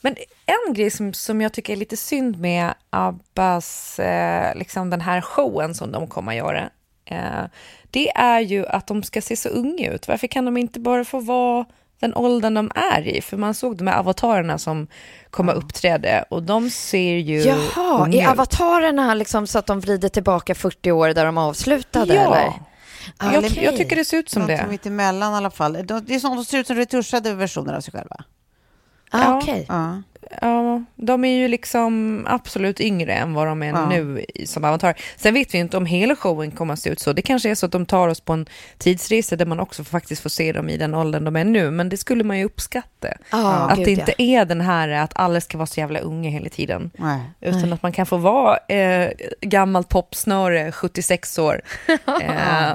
[0.00, 0.16] Men
[0.46, 5.20] en grej som, som jag tycker är lite synd med Abbas, eh, liksom den här
[5.20, 6.68] showen som de kommer att göra, eh,
[7.90, 10.08] det är ju att de ska se så unga ut.
[10.08, 11.64] Varför kan de inte bara få vara
[12.00, 13.20] den åldern de är i?
[13.20, 14.86] För man såg de här avatarerna som
[15.30, 18.28] kommer uppträda och de ser ju jaha, unga är ut.
[18.32, 22.14] avatarerna liksom så att de vrider tillbaka 40 år där de avslutade?
[22.14, 22.20] Ja.
[22.36, 22.52] Eller?
[23.34, 23.64] Jag, Okej.
[23.64, 24.66] jag tycker det ser ut som Något det.
[24.70, 25.72] mitt emellan i alla fall.
[25.84, 28.16] De, det är som de ser ut som retuschade versioner av sig själva.
[29.10, 29.38] Ah, Ja.
[29.42, 29.66] okej.
[29.68, 30.02] Ja.
[30.40, 33.88] Ja, de är ju liksom absolut yngre än vad de är Ja.
[33.88, 34.94] nu som avatar.
[35.16, 37.12] Sen vet vi inte om hela showen kommer att se ut så.
[37.12, 38.46] Det kanske är så att de tar oss på en
[38.78, 41.70] tidsresa där man också faktiskt får se dem i den åldern de är nu.
[41.70, 43.08] Men det skulle man ju uppskatta.
[43.30, 43.98] Ah, att gud, det ja.
[43.98, 46.90] inte är den här att alla ska vara så jävla unga hela tiden.
[46.98, 47.20] Nej.
[47.40, 49.10] Utan att man kan få vara eh,
[49.40, 51.60] gammalt popsnöre, 76 år.
[52.06, 52.72] Eh,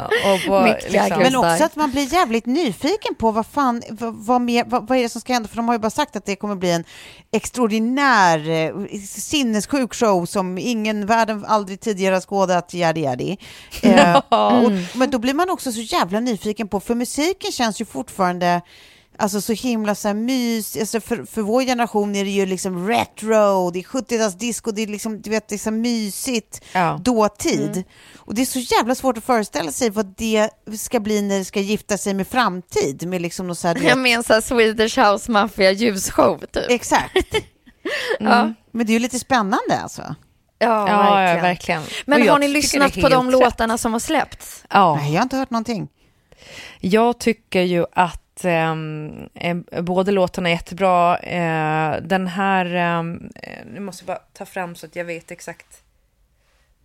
[0.50, 1.18] och Mick Jagger.
[1.18, 5.02] Men också att man blir jävligt nyfiken på vad fan, vad, vad, vad, vad är
[5.02, 5.50] det som ska hända?
[5.50, 6.84] För de har ju bara sagt att det kommer bli en
[7.42, 13.38] extraordinär, eh, sinnessjuk show som ingen världen aldrig tidigare har skådat, yadi yadi.
[13.84, 17.86] Eh, och, men då blir man också så jävla nyfiken på, för musiken känns ju
[17.86, 18.62] fortfarande
[19.18, 22.88] Alltså så himla så här mys, alltså för, för vår generation är det ju liksom
[22.88, 27.00] retro, det är 70-talsdisco, det är liksom, du vet, det är så mysigt Ja.
[27.02, 27.84] dåtid.
[28.18, 31.46] Och det är så jävla svårt att föreställa sig vad det ska bli när det
[31.46, 33.08] ska gifta sig med framtid.
[33.08, 36.66] Med liksom något så här, Jag menar så här Swedish House Mafia ljusshow typ.
[36.70, 37.18] exakt.
[38.20, 40.02] Ja, Men det är ju lite spännande alltså.
[40.60, 41.36] ja, Ja, verkligen.
[41.38, 41.82] ja, verkligen.
[42.06, 43.40] Men har ni lyssnat på de rätt.
[43.42, 44.64] låtarna som har släppts?
[44.70, 44.96] Ja.
[44.96, 45.88] Nej, jag har inte hört någonting.
[46.80, 51.18] Jag tycker ju att ehm, eh, båda låtarna är jättebra.
[51.18, 55.32] Eh, den här, ehm, eh, nu måste jag bara ta fram så att jag vet
[55.32, 55.84] exakt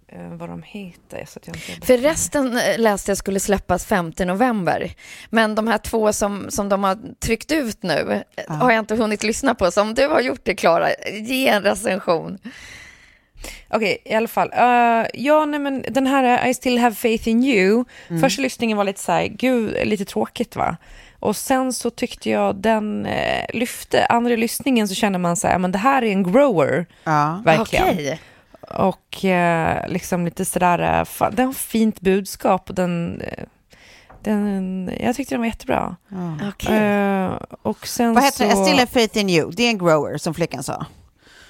[0.08, 1.24] eh, vad de heter.
[1.26, 4.92] Så att jag inte För resten eh, läste jag skulle släppas 5 november.
[5.30, 8.96] Men de här två som, som de har tryckt ut nu eh, har jag inte
[8.96, 9.70] hunnit lyssna på.
[9.70, 12.38] Så om du har gjort det, Klara, ge en recension.
[13.68, 14.48] Okej, i alla fall.
[14.48, 17.84] Uh, ja, nej, men den här I still have faith in you.
[18.20, 20.76] Första lyssningen var lite så här, gud, lite tråkigt va?
[21.26, 24.06] Och sen så tyckte jag den eh, lyfte.
[24.06, 26.86] Andra lyssningen så känner man så här, men det här är en grower.
[27.04, 27.42] Ja.
[27.44, 27.88] Verkligen.
[27.88, 28.20] Okej.
[28.60, 33.44] Och eh, liksom lite sådär, eh, fan, den har fint budskap och den, eh,
[34.22, 35.96] den, jag tyckte den var jättebra.
[36.48, 36.76] Okej.
[36.76, 37.30] Eh,
[37.62, 38.62] och sen Vad heter så, det?
[38.62, 39.50] I still have faith in you.
[39.50, 40.86] Det är en grower som flickan sa.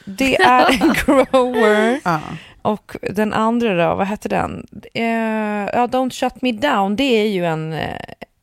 [0.05, 2.01] det är en grower.
[2.05, 2.21] Ja.
[2.63, 4.67] Och den andra då, vad heter den?
[4.93, 7.75] Ja, Don't Shut Me Down, det är ju en,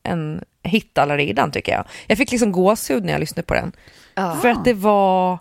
[0.02, 1.84] en hit alla redan tycker jag.
[2.06, 3.72] Jag fick liksom gåshud när jag lyssnade på den.
[4.14, 4.38] Ja.
[4.42, 5.38] För att det var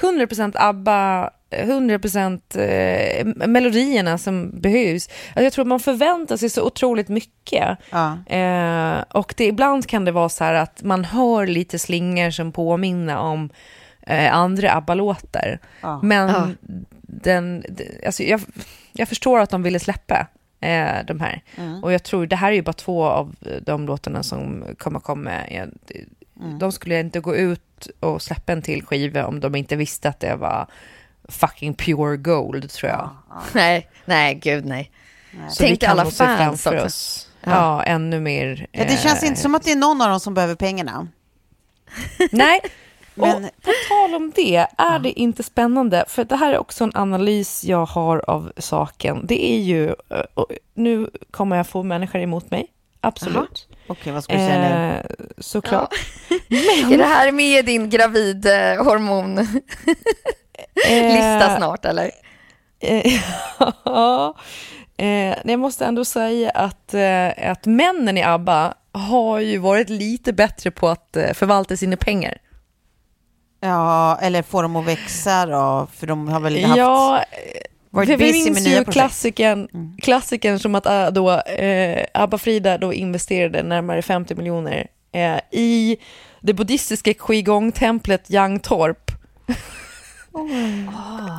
[0.00, 5.08] 100% ABBA, 100% eh, melodierna som behövs.
[5.08, 7.78] Alltså jag tror att man förväntar sig så otroligt mycket.
[7.90, 8.18] Ja.
[8.36, 12.52] Eh, och det, ibland kan det vara så här att man hör lite slingor som
[12.52, 13.50] påminner om
[14.06, 15.58] eh, andra ABBA-låtar.
[15.80, 16.00] Ja.
[16.02, 16.56] Men
[17.02, 17.64] den,
[18.06, 18.40] alltså jag,
[18.92, 20.26] jag förstår att de ville släppa
[20.60, 21.42] eh, de här.
[21.82, 25.48] Och jag tror, det här är ju bara två av de låtarna som kommer komma.
[25.50, 25.68] Jag,
[26.58, 30.20] de skulle inte gå ut och släppa en till skiva om de inte visste att
[30.20, 30.66] det var
[31.28, 33.10] fucking pure gold, tror jag.
[33.52, 34.90] Nej, nej, gud nej.
[35.50, 36.84] Så Tänk vi alla fans också.
[36.84, 37.26] oss.
[37.44, 37.82] Ja.
[37.82, 38.66] ännu mer.
[38.72, 41.08] Ja, det känns eh, inte som att det är någon av dem som behöver pengarna.
[42.30, 42.60] Nej,
[43.14, 46.04] Men- och på tal om det, är det inte spännande?
[46.08, 49.26] För det här är också en analys jag har av saken.
[49.26, 50.44] Det är ju, eh,
[50.74, 52.66] nu kommer jag få människor emot mig,
[53.00, 53.68] absolut.
[53.86, 54.94] Okej, vad ska du säga nu?
[54.96, 55.04] Eh,
[55.38, 55.94] såklart.
[56.92, 58.82] Är det här med din gravid eh,
[61.56, 62.10] snart eller?
[63.84, 64.34] Ja,
[64.96, 66.94] eh, jag måste ändå säga att,
[67.42, 72.38] att männen i ABBA har ju varit lite bättre på att förvalta sina pengar.
[73.60, 76.78] Ja, eller få dem att växa då, för de har väl haft...
[76.78, 77.24] Ja,
[77.90, 79.68] varit för vi minns ju klassikern,
[80.02, 85.96] klassikern som att äh, då, eh, Abba-Frida då investerade närmare 50 miljoner eh, i
[86.40, 89.10] det buddhistiska qigong-templet Yangtorp.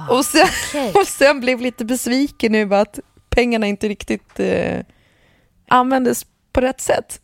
[0.10, 0.92] och, sen, okej.
[0.96, 4.80] och sen blev lite besviken över att pengarna inte riktigt eh,
[5.68, 7.22] användes på rätt sätt.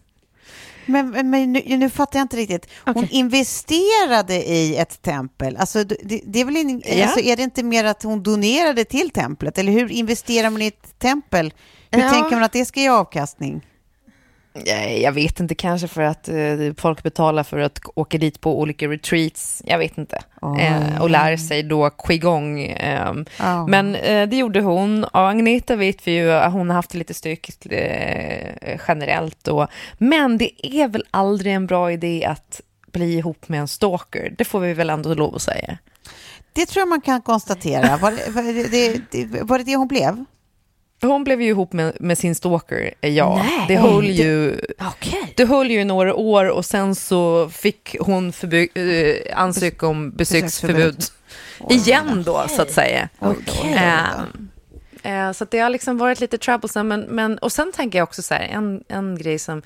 [0.87, 2.67] Men, men, men nu, nu fattar jag inte riktigt.
[2.85, 5.57] Hon investerade i ett tempel.
[5.57, 7.03] Alltså, det, det är, väl in, Ja.
[7.03, 9.57] alltså, är det inte mer att hon donerade till templet?
[9.57, 11.53] Eller hur investerar man i ett tempel?
[11.91, 12.09] Hur Ja.
[12.09, 13.65] tänker man att det ska ge avkastning?
[14.65, 16.35] Eh, Jag vet inte, kanske för att eh,
[16.77, 19.61] folk betalar för att åka dit på olika retreats.
[19.65, 20.21] Jag vet inte.
[20.41, 20.61] Oj.
[20.61, 22.61] Eh, och lära sig då qigong.
[22.79, 23.67] ehm, Ja.
[23.67, 25.03] Men eh, det gjorde hon.
[25.03, 29.37] Och Agneta vet vi ju, att hon har haft det lite stökigt eh, generellt.
[29.43, 29.67] Då.
[29.97, 34.33] Men det är väl aldrig en bra idé att bli ihop med en stalker.
[34.37, 35.77] Det får vi väl ändå lov att säga.
[36.53, 37.97] Det tror jag man kan konstatera.
[37.97, 40.25] Var det var det, det, var det det hon blev?
[41.01, 43.35] Hon blev ju ihop med, med sin stalker, eh, ja.
[43.43, 43.65] Nej.
[43.67, 44.59] det höll ju...
[44.79, 45.33] Okej.
[45.35, 48.77] Det höll ju några år och sen så fick hon förby-
[49.29, 51.03] eh, ansöka om besöksförbud.
[51.69, 53.09] Igen då, så att säga.
[53.19, 53.73] Okej.
[55.03, 56.97] Eh, eh, så det har liksom varit lite troublesome.
[56.97, 59.61] Men, men, och sen tänker jag också så här, en, en grej som...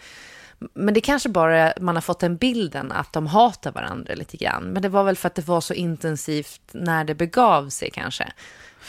[0.73, 4.63] Men det kanske bara man har fått den bilden att de hatar varandra lite grann.
[4.63, 8.31] Men det var väl för att det var så intensivt när det begav sig kanske.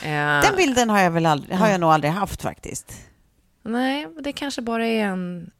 [0.03, 2.93] Eh, Den bilden har jag, väl aldrig, har jag nog aldrig haft faktiskt.
[3.63, 5.51] Nej, det kanske bara är en,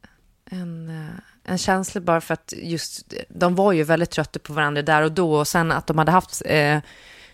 [0.51, 4.83] en, eh, en känsla bara för att just de var ju väldigt trötta på varandra
[4.83, 6.79] där och då och sen att de hade haft eh,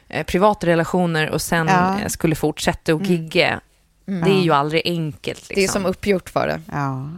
[0.09, 2.09] eh, privata relationer och sen Ja.
[2.09, 3.61] skulle fortsätta och gigga.
[4.05, 5.49] Det är ju aldrig enkelt.
[5.49, 5.55] Liksom.
[5.55, 6.61] Det är som uppgjort för det.
[6.73, 7.09] Ja,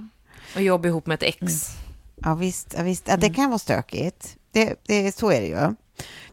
[0.57, 1.71] att jobba ihop med ett ex.
[2.17, 2.75] ja visst.
[2.77, 3.09] Ja, visst.
[3.09, 4.37] Ja, det kan vara stökigt.
[4.53, 5.75] Det, det, så är det ju.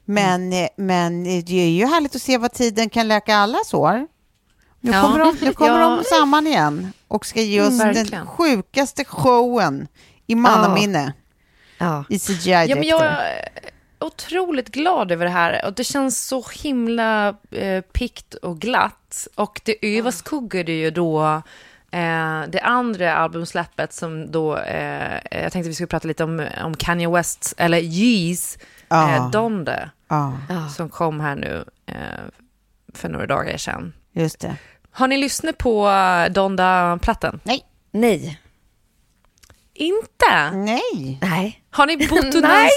[0.10, 4.08] Men, eh, men det är ju härligt att se vad tiden kan läka alla sår.
[4.82, 5.02] Nu Ja.
[5.02, 5.90] kommer, de, nu kommer Ja.
[5.90, 9.88] de samman igen och ska ge oss Mm, den sjukaste showen
[10.28, 11.14] i mannaminne
[11.78, 12.04] Ja.
[12.10, 13.50] i CGI Ja, men jag är
[14.00, 19.28] otroligt glad över det här och det känns så himla eh, pikt och glatt.
[19.36, 21.24] Och det överskuggade ju då
[21.92, 26.74] eh, det andra albumsläppet som då, eh, jag tänkte vi skulle prata lite om, om
[26.78, 28.58] Kanye West, eller Yeez,
[28.90, 29.16] Ja.
[29.16, 30.38] eh, Donda, Ja,
[30.76, 31.96] som kom här nu eh,
[32.94, 33.94] för några dagar sedan.
[34.14, 34.56] just det.
[34.92, 37.40] Har ni lyssnat på eh, Donda-plattan?
[37.44, 37.66] Nej.
[37.92, 38.42] Nej.
[39.74, 40.52] Inte?
[40.54, 41.20] Nej.
[41.22, 41.64] Nej.
[41.72, 42.70] Har ni bott under en Nej.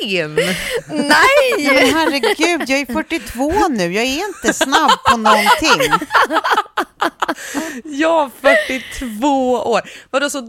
[0.00, 0.34] sten?
[0.88, 1.66] Nej!
[1.66, 3.92] Men herregud, jag är 42 nu.
[3.92, 6.08] Jag är inte snabb på någonting.
[7.84, 9.80] Ja, 42 år.
[10.10, 10.40] Vadå så...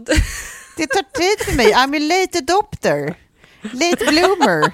[0.76, 1.72] Det tar tid för mig.
[1.72, 3.14] I'm a late adopter.
[3.62, 4.72] Late bloomer.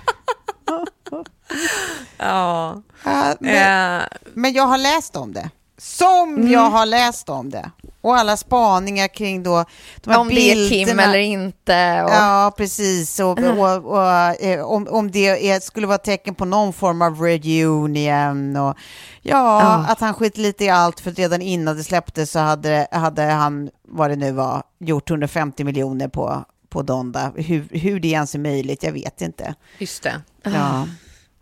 [2.19, 2.83] Ja.
[3.05, 5.51] Ja, men, Eh, men jag har läst om det.
[5.79, 7.71] Som jag har läst om det.
[8.01, 9.65] Och alla spaningar kring då
[9.97, 11.03] de här Om det är Kim bilderna.
[11.03, 12.03] eller inte.
[12.05, 12.11] Och...
[12.11, 13.21] Ja, precis.
[13.21, 17.21] Och, och, och, eh, om, om det är, skulle vara tecken på någon form av
[17.21, 18.57] reunion.
[18.57, 18.77] Och,
[19.23, 19.87] ja, Ja.
[19.89, 23.71] att han skit lite i allt för redan innan det släpptes så hade, hade han,
[23.89, 26.45] vad det nu var, gjort 150 miljoner på,
[26.77, 27.33] på Donda.
[27.37, 29.55] Hur, hur det ens är möjligt, jag vet inte.
[29.79, 30.21] just det.
[30.43, 30.89] Ja.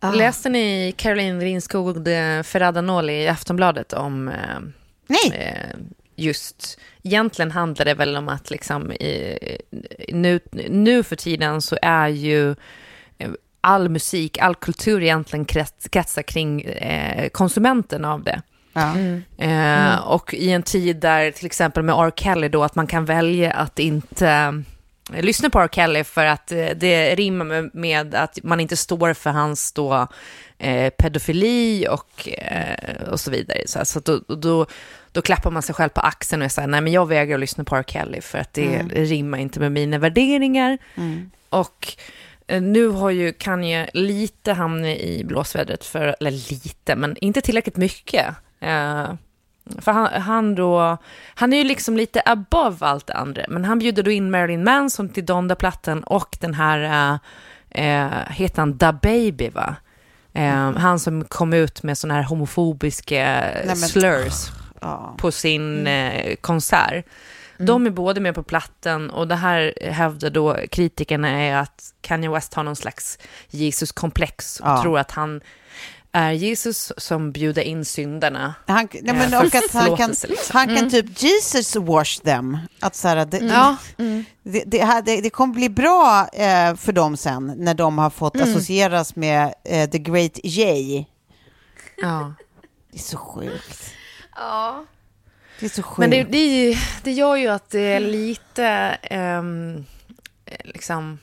[0.00, 0.10] Ah.
[0.10, 1.96] Läste ni Caroline Rinskog
[2.44, 4.34] Ferrada-Noli i Aftonbladet om eh,
[5.06, 5.76] Nej, eh,
[6.16, 6.78] just...
[7.02, 9.38] Egentligen handlar det väl om att liksom i,
[10.08, 12.50] nu, nu för tiden så är ju
[13.18, 18.42] eh, all musik, all kultur egentligen krets, kretsar kring eh, konsumenten av det.
[18.72, 18.94] ja.
[19.44, 22.12] Eh, Och i en tid där till exempel med R.
[22.16, 24.62] Kelly då, att man kan välja att inte
[25.12, 25.68] eh, lyssna på R.
[25.72, 30.08] Kelly för att eh, det rimmar med, att man inte står för hans då,
[30.58, 33.58] eh, pedofili och, eh, och så vidare.
[33.66, 34.66] Så, så att då, då,
[35.12, 37.76] då klappar man sig själv på axeln och säger nej men jag vägrar lyssna på
[37.76, 37.84] R.
[37.86, 40.78] Kelly för att det rimmar inte med mina värderingar.
[41.48, 41.94] Och
[42.46, 47.76] eh, nu har ju Kanye lite hamnat i blåsvädret för, eller lite, men inte tillräckligt
[47.76, 48.26] mycket.
[49.78, 50.96] För han, han då,
[51.34, 54.64] han är ju liksom lite above allt det andra, men han bjuder då in Marilyn
[54.64, 57.12] Manson till Donda-plattan och den här,
[57.70, 59.76] eh, heter han Da Baby va?
[60.32, 64.48] Eh, han som kom ut med sådana här homofobiska men- slurs
[64.80, 65.14] Ja.
[65.18, 67.04] på sin eh, konsert.
[67.58, 72.30] De är både med på plattan och det här hävdar då kritikerna är att Kanye
[72.30, 73.18] West har någon slags
[73.50, 74.82] Jesus-komplex och Ja.
[74.82, 75.40] tror att han
[76.14, 78.54] är Jesus som bjuder in syndarna.
[78.66, 80.36] Han, nej, men, Eh, och att han kan, liksom.
[80.52, 82.58] han kan typ Jesus wash them.
[82.80, 83.76] Att så här, det, Ja.
[84.42, 88.10] det, det, här- det, det kommer bli bra eh, för dem sen när de har
[88.10, 91.06] fått associeras med eh, the great J.
[91.96, 92.34] Ja.
[92.92, 93.84] Det är så sjukt.
[94.36, 94.84] Ja.
[95.60, 95.98] Det är så sjukt.
[95.98, 98.66] Men det, det, det gör ju att det är lite,
[99.02, 99.84] ehm,
[100.46, 101.18] eh, liksom,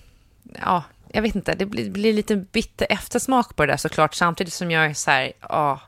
[0.62, 0.84] ja,
[1.14, 4.72] jag vet inte, det blir, blir lite bitter eftersmak på det där såklart, samtidigt som
[4.72, 5.80] jag är så här, ja,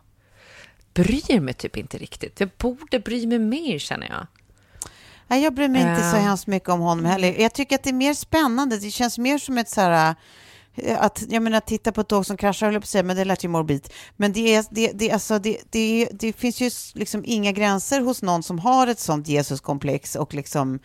[0.93, 2.39] bryr mig typ inte riktigt.
[2.39, 4.28] Jag borde bry mig mer känner jag.
[5.28, 6.24] Nej, jag bryr mig inte så Eh.
[6.24, 7.36] hemskt mycket om honom heller.
[7.41, 8.78] Jag tycker att det är mer spännande.
[8.78, 10.15] Det känns mer som ett så här...
[10.76, 13.03] eh, Att, jag menar, titta på ett tåg som kraschar, höll jag på att säga,
[13.03, 13.88] men det lät ju morbid.
[14.15, 18.21] Men det, är, det, det, alltså, det, det, det finns ju liksom inga gränser hos
[18.21, 20.80] någon som har ett sånt Jesuskomplex och liksom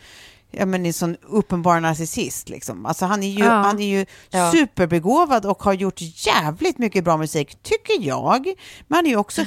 [0.50, 2.48] Ja, men en sån uppenbar narcissist.
[2.48, 2.86] Liksom.
[2.86, 3.50] Alltså, han är ju, Ja.
[3.50, 4.52] han är ju Ja.
[4.52, 8.46] superbegåvad och har gjort jävligt mycket bra musik, tycker jag.
[8.86, 9.42] Men han är ju också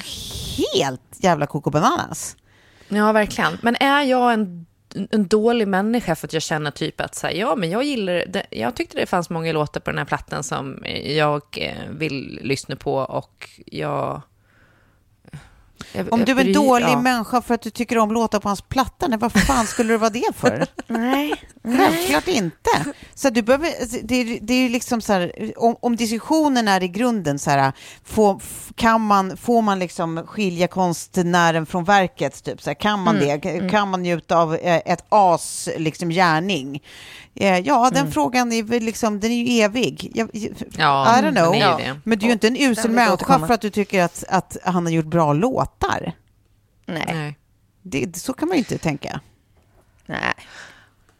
[0.75, 2.35] helt jävla Coco Bananas.
[2.87, 3.57] Ja, verkligen.
[3.61, 4.65] Men är jag en,
[5.11, 8.13] en dålig människa för att jag känner typ att så här, ja, men jag gillar
[8.13, 8.45] det.
[8.49, 12.75] Jag tyckte det fanns många låtar på den här plattan som jag eh, vill lyssna
[12.75, 14.21] på och jag...
[15.93, 17.01] jag Om du är en bryr- dålig ja.
[17.01, 19.97] människa för att du tycker om låtar på hans platta, nej, vad fan skulle det
[19.97, 20.65] vara det för?
[20.87, 21.33] Nej.
[21.63, 22.69] Självklart inte.
[23.13, 26.83] Så du behöver, alltså, det, är- det är liksom så här, om, om diskussionen är
[26.83, 27.71] i grunden så här,
[28.05, 28.41] får,
[28.75, 33.69] kan man, får man liksom skilja konstnären från verket, typ, så här, kan man det?
[33.71, 36.83] Kan man njuta av eh, ett as liksom, gärning?
[37.35, 40.11] Eh, Ja, den frågan är liksom, den är ju evig.
[40.13, 40.29] Jag,
[40.77, 41.53] Ja, I don't know.
[42.03, 44.85] Men du är ju inte en usel människa för att du tycker att, att han
[44.85, 45.70] har gjort bra låtar.
[46.85, 47.03] Nej.
[47.13, 47.37] Nej.
[47.81, 49.19] Det, så kan man ju inte tänka.
[50.05, 50.33] Nej.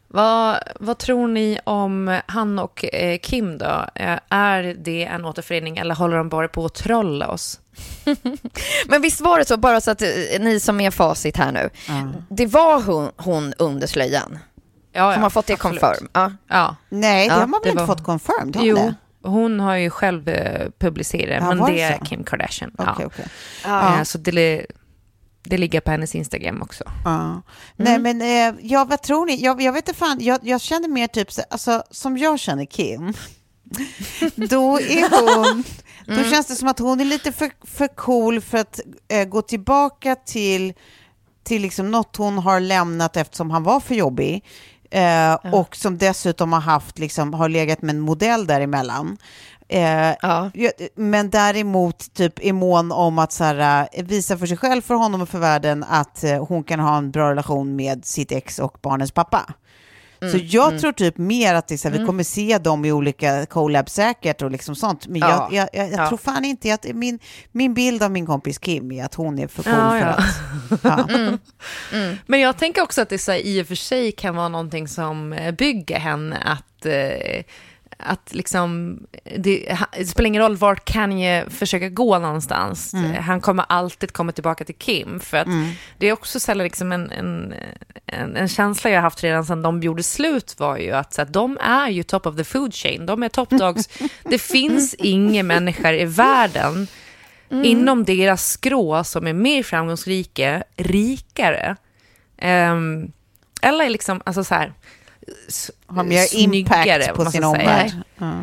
[0.08, 3.86] Vad, vad tror ni om han och eh, Kim då?
[3.94, 7.60] Eh, är det en återförening eller håller de bara på att trolla oss?
[8.86, 10.08] Men visst var det så, bara så att eh,
[10.40, 11.70] ni som är facit här nu.
[12.28, 14.38] Det var hon, hon under slöjan.
[14.92, 15.80] Ja, Som har fått det absolut.
[15.80, 16.08] confirm.
[16.12, 16.32] Ja.
[16.48, 16.76] Ja.
[16.88, 18.56] Nej, det Ja, har man väl inte var- fått confirmed?
[18.60, 18.94] Jo, det?
[19.22, 22.04] Hon har ju själv eh, publicerat, Ja, men det är så?
[22.04, 22.70] Kim Kardashian.
[22.78, 23.06] Okej, ja.
[23.06, 23.26] okej.
[23.64, 24.66] Eh, Så det,
[25.44, 26.84] det ligger på hennes Instagram också.
[27.04, 27.42] Ja.
[27.76, 29.44] Nej, men eh, ja, vad tror ni?
[29.44, 32.64] Jag, jag vet inte fan, jag, jag känner mer typ, så- alltså, som jag känner
[32.64, 33.12] Kim,
[34.34, 35.64] då är hon,
[36.06, 39.42] då känns det som att hon är lite för, för cool för att eh, gå
[39.42, 40.72] tillbaka till,
[41.44, 44.44] till liksom något hon har lämnat eftersom han var för jobbig.
[44.92, 49.16] Eh, Och som dessutom har haft, liksom, har legat med en modell däremellan.
[49.68, 50.50] Eh, Ja.
[50.54, 54.82] Ja, Men däremot typ är mån om att så här, eh, visa för sig själv,
[54.82, 58.32] för honom och för världen att eh, hon kan ha en bra relation med sitt
[58.32, 59.40] ex och barnens pappa.
[60.22, 62.84] Mm, så jag tror typ mer att det, är så här, vi kommer se dem
[62.84, 65.06] i olika collabs säkert och liksom sånt.
[65.06, 65.48] Men Ja.
[65.52, 66.08] jag, jag, jag, jag Ja.
[66.08, 67.18] tror fan inte att min,
[67.52, 69.98] min bild av min kompis Kim är att hon är för cool Ja, för
[70.88, 70.90] ja.
[70.94, 71.10] att...
[71.92, 72.16] Ja.
[72.26, 74.88] Men jag tänker också att det så här, i och för sig kan vara någonting
[74.88, 77.42] som eh, bygger henne att, eh,
[78.02, 78.98] att liksom,
[79.36, 82.94] det, det spelar ingen roll vart Kanye försöker gå någonstans.
[82.94, 83.22] Mm.
[83.22, 85.20] Han kommer alltid komma tillbaka till Kim.
[85.20, 85.48] För att
[85.98, 87.54] det är också så liksom en, en,
[88.06, 91.32] en, en känsla jag haft redan sedan de gjorde slut var ju att, så att
[91.32, 93.06] de är ju top of the food chain.
[93.06, 93.88] De är top dogs.
[94.22, 96.86] det finns inga människor i världen
[97.50, 101.76] inom deras skrå som är mer framgångsrika, rikare.
[102.38, 103.12] Ehm,
[103.62, 104.72] eller liksom, alltså så här,
[105.86, 107.92] Har mer snyggare, impact på sin omvärld.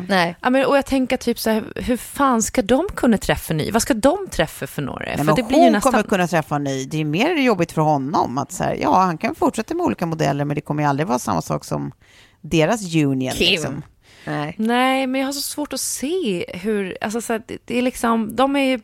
[0.08, 0.36] Nej.
[0.42, 3.70] Ja, men, och jag tänker typ så här, hur fan ska de kunna träffa ny?
[3.70, 5.04] Vad ska de träffa för några?
[5.04, 5.92] Nej, för det blir hon ju nästan...
[5.92, 6.84] kommer kunna träffa en ny.
[6.84, 10.06] Det är mer jobbigt för honom att så här, ja, han kan fortsätta med olika
[10.06, 11.92] modeller, men det kommer ju aldrig vara samma sak som
[12.40, 13.34] deras union.
[13.34, 13.50] Kim.
[13.50, 13.82] Liksom.
[14.24, 14.54] Nej.
[14.58, 16.98] Nej, men jag har så svårt att se hur...
[17.00, 18.36] Alltså, så här, det, det är liksom...
[18.36, 18.80] De är ju...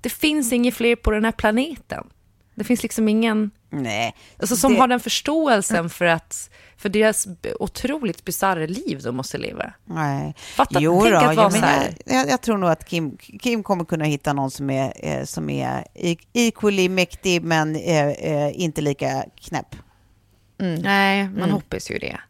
[0.00, 2.06] Det finns inget fler på den här planeten.
[2.54, 3.50] Det finns liksom ingen...
[3.70, 4.14] Nej.
[4.38, 6.50] Alltså, som Det- har den förståelsen för att...
[6.82, 7.26] För deras
[7.60, 9.72] otroligt bisarra liv de måste leva.
[9.84, 10.34] Nej.
[10.38, 11.94] Fatta, Jo tänk då, att vara jag, så här.
[12.06, 15.50] jag, jag tror nog att Kim, Kim kommer kunna hitta någon som är, eh, som
[15.50, 15.84] är
[16.32, 19.76] equally mäktig men eh, eh, inte lika knäpp.
[20.58, 22.20] Nej, man hoppas ju det.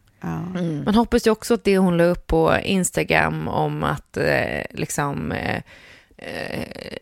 [0.85, 5.31] Man hoppas ju också att det hon la upp på Instagram om att eh, liksom
[5.31, 5.61] eh,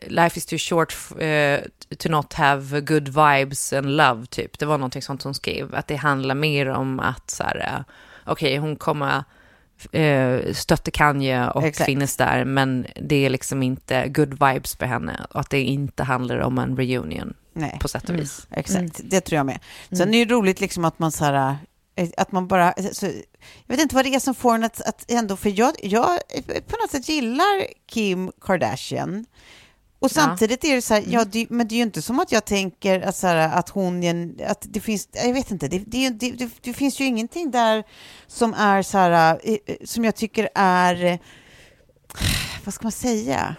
[0.06, 1.60] life is too short eh,
[1.98, 4.58] to not have good vibes and love, typ.
[4.58, 7.94] Det var någonting sånt hon skrev, att det handlar mer om att så här, eh,
[8.24, 9.24] okej, okay, hon kommer
[9.92, 11.86] eh, stötte Kanye och Exakt.
[11.86, 16.02] finns där, men det är liksom inte good vibes på henne och att det inte
[16.02, 17.78] handlar om en reunion Nej.
[17.80, 18.46] på sätt och vis.
[18.50, 18.60] Mm.
[18.60, 19.10] Exakt, mm.
[19.10, 19.58] det tror jag med.
[19.88, 20.14] Sen mm.
[20.14, 21.54] är det roligt liksom att man så här, eh,
[22.16, 25.10] att man bara, så, jag vet inte vad det är som får en att, att
[25.10, 29.26] ändå, för jag, jag på något sätt gillar Kim Kardashian.
[29.98, 31.30] Och samtidigt är det så här, ja, mm.
[31.32, 34.02] det, men det är ju inte som att jag tänker att, så här, att hon,
[34.46, 37.84] att det finns, jag vet inte, det, det, det, det finns ju ingenting där
[38.26, 41.18] som är så här, eh, som jag tycker är,
[42.64, 43.56] vad ska man säga,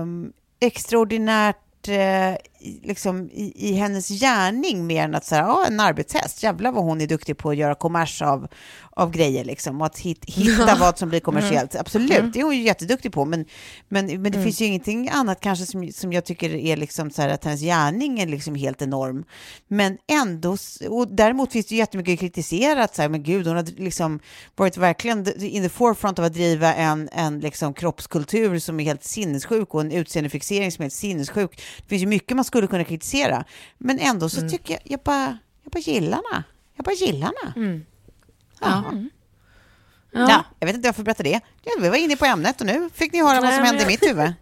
[0.00, 2.36] um, extraordinärt uh,
[2.82, 7.00] liksom, i, i, hennes gärning mer än att säga, ja, en arbetshäst, jävlar vad hon
[7.00, 8.48] är duktig på att göra kommers av,
[8.90, 11.74] av grejer liksom, och att hit, hitta vad som blir kommersiellt.
[11.74, 11.80] Mm.
[11.80, 12.30] Absolut, mm.
[12.30, 13.44] det är hon ju jätteduktig på, men,
[13.88, 14.44] men, men det mm.
[14.44, 17.60] finns ju ingenting annat kanske som, som jag tycker är liksom så här att hennes
[17.60, 19.24] gärning är liksom helt enorm.
[19.68, 20.56] Men ändå,
[20.88, 24.20] och däremot finns det ju jättemycket kritiserat, så här, men gud, hon har liksom
[24.56, 29.04] varit verkligen in the forefront av att driva en, en liksom kroppskultur som är helt
[29.04, 31.60] sinnessjuk och en utseendefixering som är helt sinnessjuk.
[31.82, 33.44] Det finns ju mycket man skulle kunna kritisera,
[33.78, 34.50] men ändå så mm.
[34.50, 36.44] tycker jag, jag bara, jag bara gillar henne.
[36.76, 37.52] Jag bara gillar henne.
[37.56, 37.84] Mm.
[38.60, 38.84] Ja.
[38.90, 39.10] Mm.
[40.12, 40.26] Ja.
[40.28, 40.44] ja.
[40.58, 41.40] jag vet inte varför jag berättar det.
[41.80, 43.86] vi var inne på ämnet och nu fick ni höra Nej, vad som hände i
[43.86, 44.32] mitt huvud.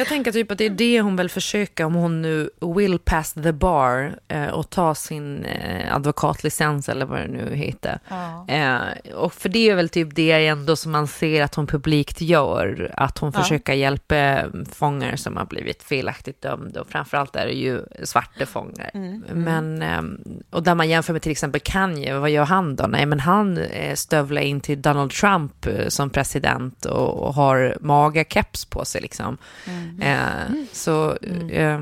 [0.00, 3.32] Jag tänker typ att det är det hon väl försöker om hon nu will pass
[3.32, 7.98] the bar eh, och ta sin eh, advokatlicens eller vad det nu heter.
[8.08, 8.48] Ja.
[8.48, 12.20] Eh, och för det är väl typ det ändå som man ser att hon publikt
[12.20, 13.42] gör, att hon ja.
[13.42, 18.90] försöker hjälpa fångar som har blivit felaktigt dömda och framförallt är det ju svarta fångar.
[18.94, 19.24] Mm.
[19.30, 19.42] mm.
[19.42, 22.86] Men, eh, och där man jämför med till exempel Kanye, vad gör han då?
[22.86, 27.76] Nej, men han eh, stövlar in till Donald Trump eh, som president och, och har
[27.80, 29.36] magakeps på sig liksom.
[29.64, 29.89] Mm.
[30.00, 31.50] Eh, så mm.
[31.50, 31.80] eh,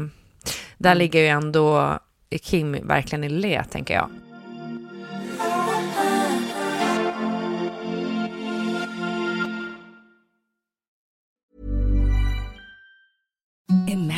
[0.79, 1.99] där ligger ju ändå
[2.43, 4.11] Kim verkligen i le, tänker jag.
[13.89, 14.18] Imagine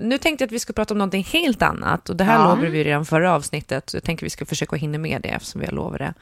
[0.00, 2.44] Nu tänkte jag att vi ska prata om någonting helt annat och det här ja.
[2.44, 5.28] lovade vi redan förra avsnittet så jag tänker att vi ska försöka hinna med det
[5.28, 6.14] eftersom vi har lovat det.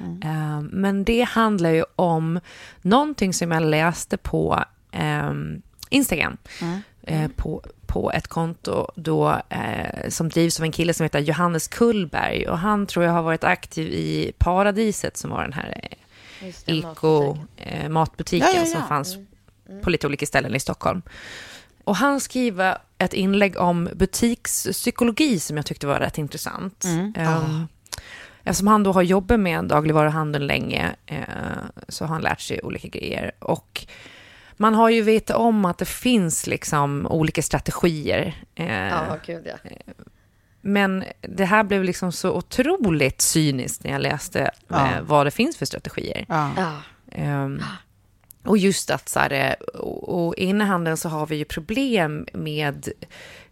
[0.00, 0.22] Mm.
[0.22, 2.40] Uh, men det handlar ju om
[2.82, 6.36] någonting som jag läste på um, Instagram.
[6.60, 6.80] Mm.
[7.10, 11.68] Uh, på, på ett konto då, uh, som drivs av en kille som heter Johannes
[11.68, 15.88] Kullberg och han tror jag har varit aktiv i Paradiset som var den här
[16.66, 18.78] eko-matbutiken eh, ja, ja, ja.
[18.78, 19.26] som fanns mm.
[19.68, 19.82] Mm.
[19.82, 21.02] på lite olika ställen i Stockholm.
[21.90, 26.84] Och han skriver ett inlägg om butikspsykologi som jag tyckte var rätt intressant.
[26.84, 27.12] Mm.
[27.16, 27.68] Um,
[28.44, 31.18] Eftersom han då har jobbat med dagligvaruhandeln länge uh,
[31.88, 33.32] så har han lärt sig olika grejer.
[33.38, 33.86] Och
[34.56, 38.44] man har ju vetat om att det finns liksom olika strategier.
[38.60, 39.70] Uh, ja, gud ja.
[40.60, 44.86] Men det här blev liksom så otroligt cyniskt när jag läste ja.
[44.86, 46.26] eh, vad det finns för strategier.
[46.28, 46.50] Ja.
[47.16, 47.62] Um,
[48.44, 52.88] och just att så här, och, och inom handeln så har vi ju problem med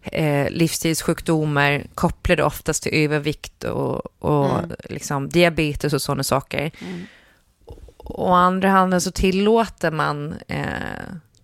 [0.03, 4.71] eh, livsstilssjukdomar kopplade oftast till övervikt och, och Mm.
[4.89, 6.71] liksom diabetes och sådana saker.
[7.97, 10.63] Å andra handen så tillåter man eh,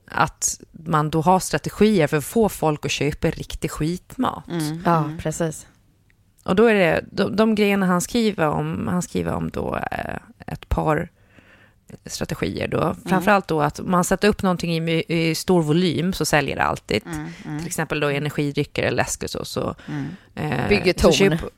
[0.07, 4.47] att man då har strategier för att få folk att köpa riktig skitmat.
[4.47, 4.81] Mm.
[4.85, 5.67] Ja, precis.
[6.43, 10.15] Och då är det de, de grejerna han skriver om, han skriver om då eh,
[10.47, 11.09] ett par
[12.05, 12.95] strategier då.
[13.05, 17.03] Framförallt då att man sätter upp någonting i, i stor volym så säljer det alltid.
[17.59, 19.45] Till exempel då energidrycker eller läsk och så.
[19.45, 19.75] så
[20.35, 21.11] eh, Bygger så ton.
[21.11, 21.49] köp-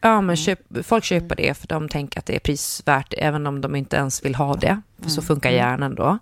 [0.00, 3.60] ja, men köp, folk köper det för de tänker att det är prisvärt även om
[3.60, 4.80] de inte ens vill ha det.
[5.02, 6.18] För så funkar hjärnan då.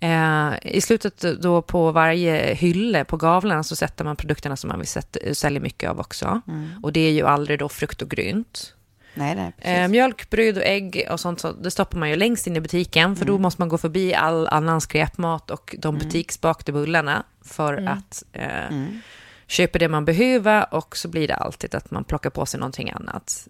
[0.00, 4.78] Eh, I slutet då på varje hylle på gavlarna så sätter man produkterna som man
[4.78, 6.40] vill sätta, sälja mycket av också.
[6.82, 8.74] Och det är ju aldrig då frukt och grönt.
[9.14, 9.52] Nej, nej.
[9.58, 12.60] Eh, mjölk, bröd och ägg och sånt, så det stoppar man ju längst in i
[12.60, 13.42] butiken, för då Mm.
[13.42, 19.00] måste man gå förbi all annan skräpmat och de butiksbakade bullarna för att eh, Mm.
[19.46, 22.90] köpa det man behöver och så blir det alltid att man plockar på sig någonting
[22.90, 23.48] annat.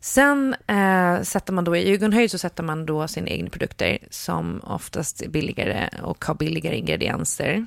[0.00, 4.60] Sen eh, sätter man då i ögonhöjd så sätter man då sina egna produkter som
[4.64, 7.66] oftast är billigare och har billigare ingredienser.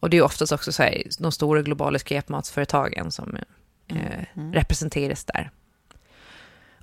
[0.00, 3.36] Och det är oftast också så här, de stora globala skräpmatsföretagen som
[3.96, 5.50] eh, representeras där.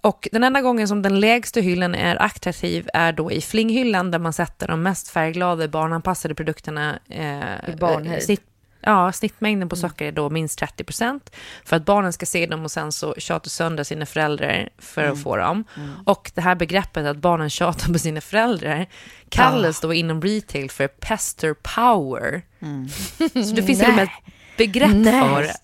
[0.01, 4.19] Och den enda gången som den lägsta hyllan är attraktiv är då i flinghyllan där
[4.19, 6.99] man sätter de mest färgglada barnanpassade produkterna.
[7.09, 8.23] Eh, I barnhöjd.
[8.23, 8.41] Snitt,
[8.81, 11.35] ja, snittmängden på socker är då minst 30 procent
[11.65, 15.23] för att barnen ska se dem och sen så tjata sönder sina föräldrar för att
[15.23, 15.63] få dem.
[16.05, 18.85] Och det här begreppet att barnen tjatar på sina föräldrar
[19.29, 22.41] kallas då inom retail för pester power.
[23.45, 25.55] Så det finns till och med ett begrepp för det.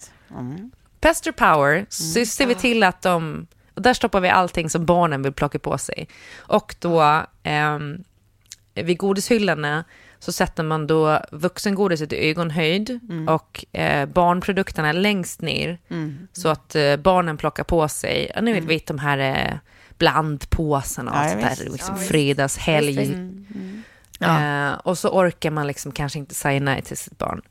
[1.04, 3.48] Pester power, så ser vi till att de...
[3.74, 6.08] Och där stoppar vi allting som barnen vill plocka på sig.
[6.38, 8.04] Och då ehm,
[8.74, 9.84] vid godishyllorna
[10.20, 13.00] så sätter man då vuxengodiset i ögonhöjd
[13.30, 15.78] och eh, barnprodukterna längst ner
[16.34, 19.58] så att eh, barnen plockar på sig, ja, ni vet, vet de här eh,
[19.98, 22.98] blandpåsarna och Ja, sånt där, liksom Ja, fredagshelg.
[22.98, 23.14] Visst,
[24.20, 27.42] Eh, och så orkar man liksom kanske inte säga nej till sitt barn.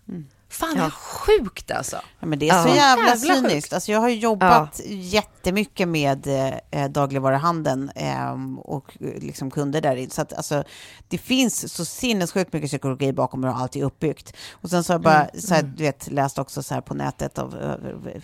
[0.53, 1.97] Fan, vad sjukt alltså.
[2.21, 2.75] Ja, men det är så Ja.
[2.75, 3.53] jävla, Jävla cyniskt.
[3.53, 3.73] sjukt.
[3.73, 6.27] Alltså, jag har jobbat jättemycket med
[6.71, 10.07] eh, dagligvaruhandeln eh, och liksom kunder där.
[10.11, 10.65] Så att, alltså,
[11.09, 14.33] det finns så sinnessjukt mycket psykologi bakom hur allt är uppbyggt.
[14.53, 16.95] Och sen så har jag bara så här, du vet, läst också så här på
[16.95, 18.21] nätet av eh,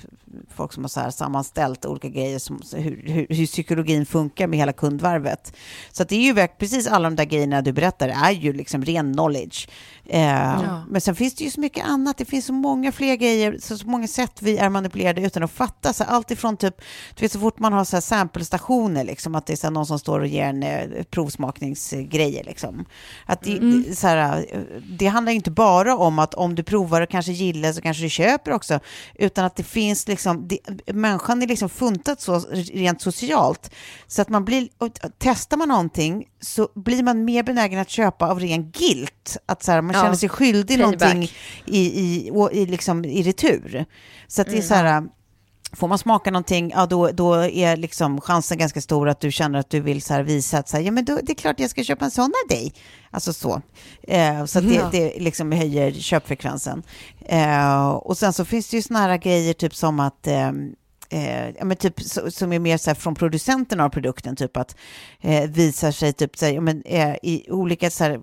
[0.55, 4.59] folk som har så här sammanställt olika grejer, som, hur, hur, hur psykologin funkar med
[4.59, 5.53] hela kundvarvet.
[5.93, 8.85] Så att det är ju precis alla de där grejerna du berättar är ju liksom
[8.85, 9.69] ren knowledge.
[10.11, 12.17] Eh, Men sen finns det ju så mycket annat.
[12.19, 15.51] Det finns så många fler grejer, så, så många sätt vi är manipulerade utan att
[15.51, 15.93] fatta.
[15.93, 16.75] Så allt ifrån typ,
[17.15, 19.87] du vet så fort man har så här samplestationer, liksom, att det är så någon
[19.87, 22.45] som står och ger en eh, provsmakningsgrejer.
[22.45, 22.85] Liksom.
[23.27, 27.01] Att det, det- så här, eh, det handlar inte bara om att om du provar
[27.01, 28.81] och kanske gillar så kanske du köper också,
[29.15, 30.59] utan att det finns liksom, det,
[30.95, 32.39] människan är liksom funtat så
[32.73, 33.71] rent socialt,
[34.07, 34.89] så att man blir, och
[35.19, 39.73] testar man någonting så blir man mer benägen att köpa av ren guilt, att så
[39.73, 39.98] här, man Ja.
[40.03, 41.01] Känner sig skyldig Payback.
[41.01, 41.31] någonting
[41.67, 43.87] i, i, i, liksom, i retur.
[44.29, 45.03] Så att det är så här,
[45.73, 49.59] Får man smaka någonting, ja då, då är liksom chansen ganska stor att du känner
[49.59, 51.71] att du vill så visa att så här, ja, men då, det är klart jag
[51.71, 52.73] ska köpa en sån av dig.
[53.11, 53.63] Alltså så.
[54.03, 54.89] Eh, så att det, Ja.
[54.93, 56.83] det liksom höjer köpfrekvensen.
[57.27, 60.53] Eh, och sen så finns det ju såna här grejer typ som att eh,
[61.11, 64.57] Eh, ja, men typ, så, som är mer så här från producenten av produkten, typ
[64.57, 64.77] att
[65.21, 68.21] eh, visar sig typ, så här, ja, men, eh, i olika så här,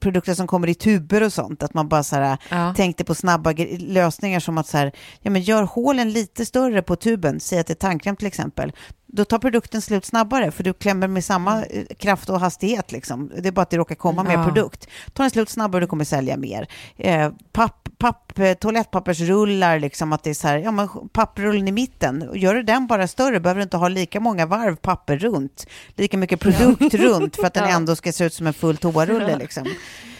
[0.00, 2.74] produkter som kommer i tuber och sånt, att man bara så här, Ja.
[2.76, 6.96] tänkte på snabba lösningar som att så här, ja, men gör hålen lite större på
[6.96, 8.72] tuben, säg att det är tandkräm till exempel,
[9.06, 12.92] då tar produkten slut snabbare, för du klämmer med samma eh, kraft och hastighet.
[12.92, 13.30] Liksom.
[13.38, 14.44] Det är bara att det råkar komma mer Ja.
[14.44, 14.88] produkt.
[15.12, 16.68] Tar den slut snabbare, du kommer sälja mer.
[16.96, 22.30] Eh, papp, papp, toalettpappersrullar, liksom, att det är så här, ja, men papprullen i mitten,
[22.34, 26.16] gör du den bara större, behöver du inte ha lika många varv papper runt, lika
[26.18, 27.76] mycket produkt runt, för att den Ja.
[27.76, 29.36] ändå ska se ut som en full toarulle.
[29.36, 29.64] Liksom.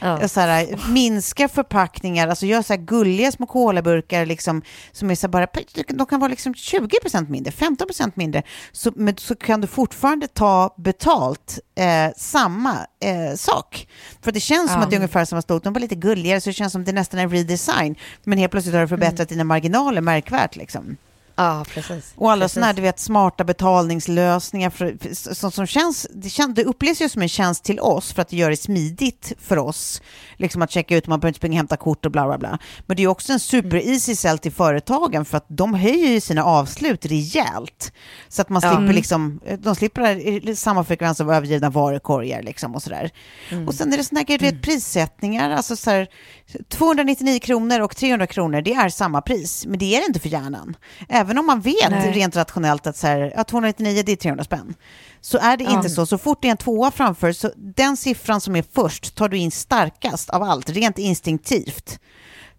[0.01, 0.29] Ja.
[0.29, 4.63] Så här, minska förpackningar, alltså gör så här gulliga små colaburkar liksom,
[4.93, 5.47] som är så bara,
[5.89, 10.75] de kan vara liksom 20% mindre, 15% mindre, så, men så kan du fortfarande ta
[10.79, 12.73] betalt eh, samma
[13.05, 13.89] eh, sak.
[14.23, 16.49] För det känns som att det är ungefär samma storlek, de var lite gulligare så
[16.49, 17.68] det känns som det nästan är redesign,
[18.25, 20.57] men helt plötsligt har du förbättrat dina marginaler märkvärt.
[20.57, 20.97] Liksom.
[21.39, 22.13] Ja, precis.
[22.17, 26.55] Och alla sådana här, du vet, smarta betalningslösningar för, för, som, som känns, det, känns,
[26.55, 29.57] det upplevs ju som en tjänst till oss för att det gör det smidigt för
[29.59, 30.03] oss.
[30.37, 32.59] Liksom att checka ut, man behöver inte springa och hämta kort och bla bla bla.
[32.87, 36.45] Men det är också en super-easy sell till företagen för att de höjer ju sina
[36.45, 37.93] avslut rejält.
[38.29, 38.95] Så att man slipper Mm.
[38.97, 43.11] liksom, de slipper samma frekvens av övergivna varukorgar liksom och sådär.
[43.67, 46.09] Och sen är det sådana här grejer, du vet, prissättningar, alltså så här,
[46.69, 50.29] 299 kronor och 300 kronor, det är samma pris, men det är det inte för
[50.29, 50.77] hjärnan.
[51.09, 52.13] Även om man vet Nej.
[52.13, 54.75] rent rationellt att så här, ja, 299 det är 300 spänn,
[55.21, 55.71] så är det Ja.
[55.73, 56.07] inte så.
[56.07, 59.37] Så fort det är en tvåa framför, så den siffran som är först tar du
[59.39, 61.99] in starkast av allt, rent instinktivt.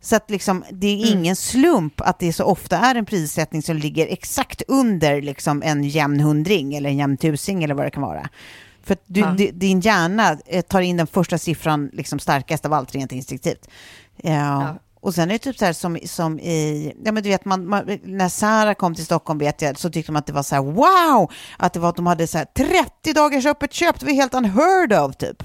[0.02, 3.76] Så att liksom, det är ingen slump att det så ofta är en prissättning som
[3.78, 8.04] ligger exakt under liksom en jämn hundring eller en jämn tusing eller vad det kan
[8.04, 8.30] vara.
[8.84, 9.32] För att du, Ja.
[9.32, 13.68] di- din hjärna eh, tar in den första siffran liksom starkast av allt rent instinktivt.
[14.24, 14.78] Ja.
[15.02, 17.68] Och sen är det typ så här som, som i, ja men du vet, man,
[17.68, 20.56] man, när Sara kom till Stockholm vet jag, så tyckte de att det var så
[20.56, 24.06] här wow, att det var att de hade så här 30 dagars öppet köp, det
[24.06, 25.44] var helt unheard of typ.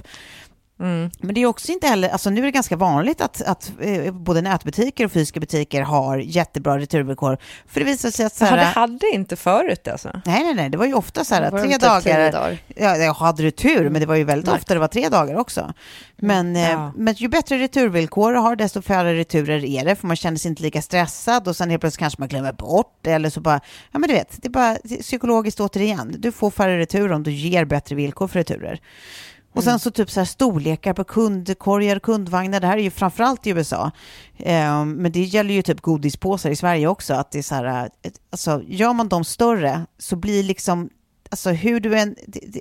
[0.77, 4.13] Men det är också inte heller, alltså nu är det ganska vanligt att, att eh,
[4.13, 7.39] både nätbutiker och fysiska butiker har jättebra returvillkor.
[7.67, 10.21] För det visar sig att så Jaha, det här, hade inte förut alltså?
[10.25, 12.59] nej, nej, nej, det var ju ofta så här var tre dagar, dagar.
[12.77, 14.55] ja, jag hade retur, men det var ju väldigt Nej.
[14.55, 15.73] ofta det var tre dagar också.
[16.17, 16.93] Men, eh, Ja.
[16.97, 20.49] men ju bättre returvillkor du har, desto färre returer är det, för man känner sig
[20.49, 23.61] inte lika stressad och sen helt plötsligt kanske man glömmer bort, eller så bara,
[23.93, 27.13] ja men du vet, det är bara det är psykologiskt återigen, du får färre returer
[27.13, 28.81] om du ger bättre villkor för returer.
[29.55, 33.47] Och sen så typ så här storlekar på kundkorgar, kundvagnar, det här är ju framförallt
[33.47, 33.91] i USA.
[34.37, 37.91] Eh, men det gäller ju typ godispåsar i Sverige också, att det är så här,
[38.03, 40.91] eh, alltså gör man dem större så blir liksom,
[41.31, 42.61] alltså hur du än, det, det,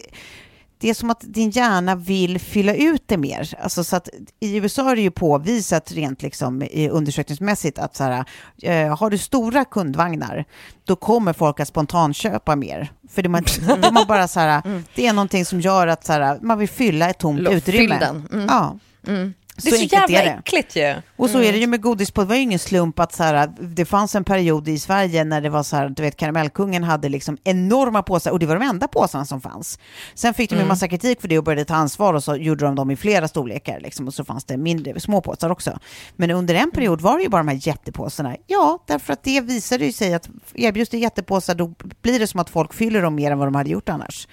[0.84, 3.54] det är som att din hjärna vill fylla ut det mer.
[3.64, 4.10] Alltså så att
[4.40, 8.26] I USA är det ju påvisat rent liksom, undersökningsmässigt att så här,
[8.62, 10.46] eh, har du stora kundvagnar,
[10.86, 12.92] då kommer folk att spontanköpa mer.
[13.10, 13.44] För det, man,
[13.94, 14.62] man bara, så här,
[14.96, 17.80] det är någonting som gör att så här, man vill fylla ett tomt Lo- utrymme.
[17.80, 18.28] fyll den.
[18.34, 19.34] Mm.
[19.58, 19.64] Mm.
[19.64, 20.32] Det är så, jävla är det.
[20.32, 20.96] äckligt ju.
[21.16, 22.26] Och så är det ju med godispåsar.
[22.26, 25.42] Det var ju ingen slump att så här, det fanns en period i Sverige när
[25.42, 28.66] det var så här, du vet, karamellkungen hade liksom enorma påsar och det var de
[28.66, 29.80] enda påsarna som fanns.
[30.16, 32.66] Sen fick de ju massa kritik för det och började ta ansvar och så gjorde
[32.66, 35.80] de dem i flera storlekar liksom, och så fanns det mindre, små påsar också.
[36.16, 38.36] Men under en period var det ju bara de här jättepåsarna.
[38.48, 42.40] Ja, därför att det visade ju sig att erbjuds det jättepåsar då blir det som
[42.40, 44.28] att folk fyller dem mer än vad de hade gjort annars.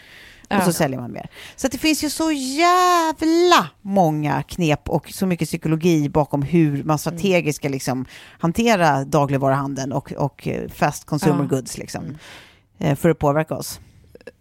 [0.51, 0.65] Och Ja.
[0.65, 1.29] så säljer man mer.
[1.57, 6.99] Så det finns ju så jävla många knep och så mycket psykologi bakom hur man
[6.99, 8.07] strategiskt ska liksom
[8.39, 11.57] hantera dagligvaruhandeln och, och eh, fast consumer Ja.
[11.57, 12.19] goods liksom,
[12.79, 13.81] eh, för att påverka oss.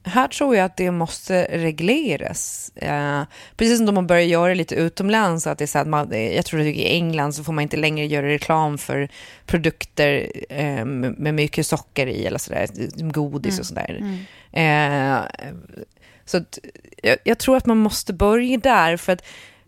[0.04, 2.72] Här tror jag att det måste regleras.
[2.76, 3.22] Eh,
[3.58, 5.48] precis som de har börjat göra lite utomlands.
[5.48, 7.78] Att det är så att man, jag tror att i England så får man inte
[7.78, 9.10] längre göra reklam för
[9.46, 12.68] produkter eh, med mycket socker i eller sådär,
[13.12, 14.18] godis och sådär.
[14.52, 15.18] Eh,
[16.30, 16.60] så att,
[17.04, 18.98] jag, jag tror att man måste börja där.
[18.98, 19.26] för att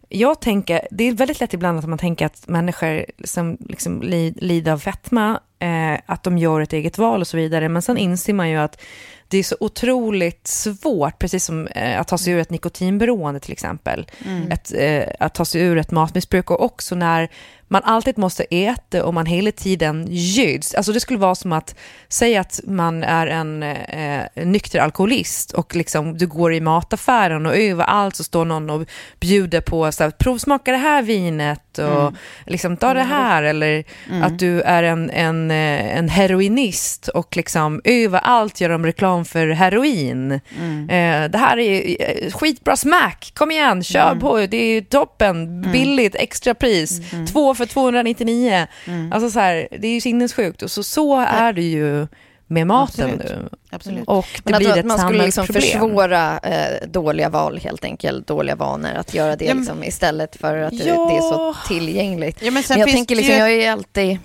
[0.09, 4.33] jag tänker, det är väldigt lätt ibland att man tänker att människor som liksom li,
[4.37, 7.69] lider av fetma, eh, att de gör ett eget val och så vidare.
[7.69, 8.81] Men sen inser man ju att
[9.27, 13.51] det är så otroligt svårt, precis som eh, att ta sig ur ett nikotinberoende till
[13.51, 14.07] exempel.
[14.51, 17.29] Ett, eh, att ta sig ur ett matmissbruk och också när
[17.71, 20.73] man alltid måste äta och man hela tiden göds.
[20.73, 21.75] Alltså det skulle vara som att
[22.07, 27.55] säga att man är en eh, nykter alkoholist och liksom du går i mataffären och
[27.55, 28.87] överallt så står någon och
[29.19, 32.13] bjuder på så här, provsmaka det här vinet och
[32.45, 33.43] liksom ta det här.
[33.43, 33.83] Eller
[34.23, 39.47] att du är en, en, eh, en heroinist och liksom överallt gör de reklam för
[39.47, 40.31] heroin.
[40.31, 46.15] Eh, det här är eh, skitbra smack, kom igen, kör på, det är toppen, billigt,
[46.15, 47.01] extrapris,
[47.31, 48.67] två för 299.
[49.11, 52.07] Alltså så här, det är ju sinnessjukt och så, så är det ju
[52.47, 53.31] med maten Absolut.
[53.41, 53.49] nu.
[53.71, 54.03] Absolut.
[54.07, 57.83] Och det Men blir tror ett att man skulle liksom försvåra eh, dåliga val helt
[57.83, 61.07] enkelt, dåliga vanor, att göra det Ja, liksom, istället för att det, Ja.
[61.09, 62.37] det är så tillgängligt.
[62.41, 64.17] Ja, men sen Men jag finns tänker liksom, ju- jag är alltid...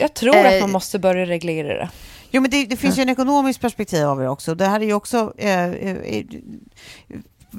[0.00, 1.88] Jag tror Eh, att man måste börja reglera det.
[2.30, 4.54] Jo, men det, det finns ju en ekonomisk perspektiv av det också.
[4.54, 5.96] Det här är ju också eh, eh,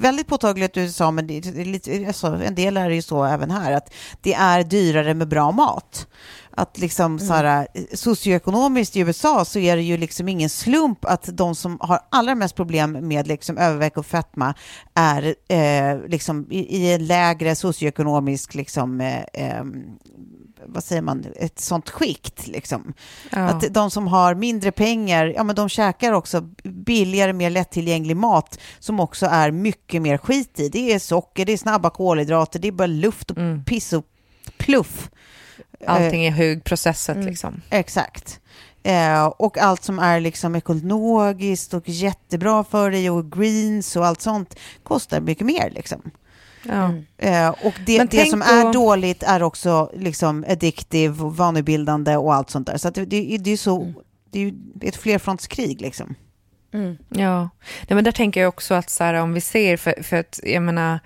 [0.00, 3.50] väldigt påtagligt i USA, men det, det alltså, en del är det ju så även
[3.50, 6.06] här, att det är dyrare med bra mat.
[6.50, 11.28] Att liksom så här, socioekonomiskt i USA så är det ju liksom ingen slump att
[11.32, 14.54] de som har allra mest problem med liksom övervikt och fetma
[14.94, 19.64] är eh, liksom i, i en lägre socioekonomisk liksom, eh, eh,
[20.72, 22.92] vad säger man, ett sånt skikt liksom.
[23.30, 28.58] Att de som har mindre pengar, ja men de käkar också billigare, mer lättillgänglig mat
[28.78, 30.68] som också är mycket mer skit i.
[30.68, 34.04] Det är socker, det är snabba kolhydrater, det är bara luft och piss och
[34.58, 35.10] pluff.
[35.86, 37.62] Allting är högprocessat liksom.
[37.70, 38.40] Exakt.
[38.82, 44.20] Eh, och allt som är liksom ekologiskt och jättebra för dig och greens och allt
[44.20, 45.70] sånt kostar mycket mer.
[45.70, 46.10] Liksom.
[46.68, 46.94] Ja.
[47.18, 52.34] Eh, och det, Men det som är då- dåligt är också liksom addictive, vanebildande och
[52.34, 52.76] allt sånt där.
[52.76, 53.94] Så att det, det, det är så, Mm.
[54.32, 54.52] det är
[54.88, 56.14] ett flerfrontskrig liksom.
[57.08, 57.40] Ja,
[57.88, 60.40] Nej, men där tänker jag också att så här, om vi ser, för, för att
[60.42, 60.98] jag menar,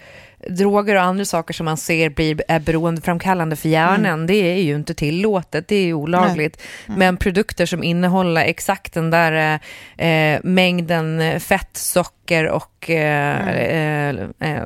[0.50, 4.74] droger och andra saker som man ser blir, är beroendeframkallande för hjärnan, det är ju
[4.74, 6.60] inte tillåtet, det är ju olagligt.
[6.86, 9.60] Men produkter som innehåller exakt den där
[9.96, 14.64] eh, mängden fett, socker och eh, eh, eh,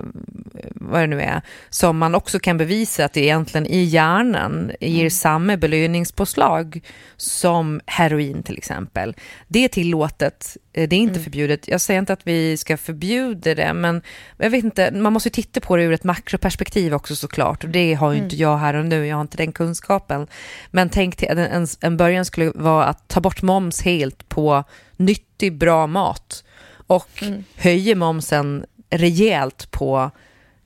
[0.75, 5.11] vad det nu är, som man också kan bevisa att det egentligen i hjärnan ger
[5.11, 6.81] samma belöningspåslag
[7.17, 9.17] som heroin till exempel.
[9.49, 11.69] Det är tillåtet, eh, det är inte förbjudet.
[11.69, 14.03] Jag säger inte att vi ska förbjuda det, men
[14.37, 17.65] jag vet inte, man måste ju titta på det ur ett makroperspektiv också såklart.
[17.65, 20.27] Och det har ju inte jag här och nu, jag har inte den kunskapen.
[20.71, 24.65] Men tänk till att en, en början skulle vara att ta bort moms helt på
[24.97, 26.45] nyttig, bra mat
[26.89, 27.25] och
[27.57, 30.11] höja momsen rejält på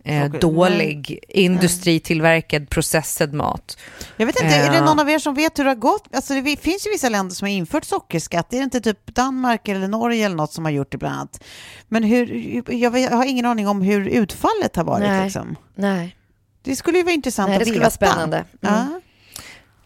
[0.04, 3.78] eh, dålig industritillverkad processad mat.
[4.16, 4.84] Jag vet inte, är det Ja.
[4.84, 6.14] någon av er som vet hur det har gått?
[6.14, 8.52] Alltså det finns ju vissa länder som har infört sockerskatt.
[8.52, 11.44] Är det inte typ Danmark eller Norge eller något som har gjort det bland annat?
[11.88, 15.02] Men hur, jag, vet- jag har ingen aning om hur utfallet har varit.
[15.08, 15.24] Nej.
[15.24, 15.56] Liksom.
[15.74, 16.16] Nej,
[16.62, 18.06] Det skulle ju vara intressant Nej att det skulle veta.
[18.06, 18.36] vara spännande.
[18.36, 18.46] Mm.
[18.60, 19.00] Ja.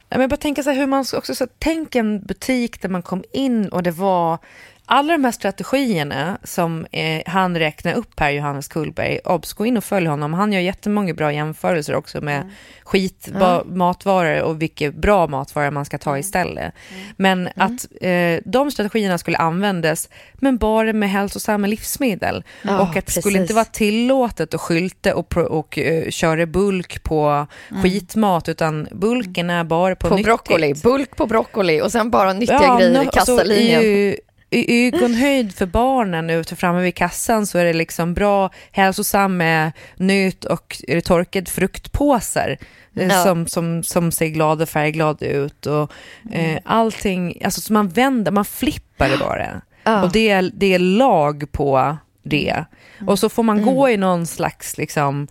[0.09, 3.03] Ja, men bara tänka så här hur man också så tänk en butik där man
[3.03, 4.39] kom in och det var
[4.87, 9.77] alla de här strategierna som eh, han räknar upp här, Johannes Kullberg, obs, gå in
[9.77, 10.35] och följ honom.
[10.35, 12.51] Han gör jättemånga bra jämförelser också med
[12.85, 16.75] skit, ba, matvaror och vilka bra matvaror man ska ta istället.
[17.17, 22.45] Men att eh, de strategierna skulle användas, men bara med hälsosamma livsmedel.
[22.63, 27.03] Ja, och att det skulle inte vara tillåtet att skylta och, och eh, köra bulk
[27.03, 27.47] på
[27.83, 30.27] skitmat, utan bulken är bara på, på nyttigt.
[30.27, 34.17] broccoli, bulk på broccoli och sen bara nyttiga grejer nå- i kassalinjen.
[34.57, 40.45] I, ögonhöjd för barnen ute framme vid kassan så är det liksom bra hälsosamma nöt
[40.45, 42.57] och torkad fruktpåsar
[42.97, 43.23] eh, Ja.
[43.25, 45.93] som, som, som ser glada och färgglada ut och
[46.33, 49.61] eh, allting, alltså så man vänder, man flippar det bara.
[49.85, 50.03] Ja.
[50.03, 52.65] Och det är, det är lag på det.
[53.07, 55.29] Och så får man gå i någon slags liksom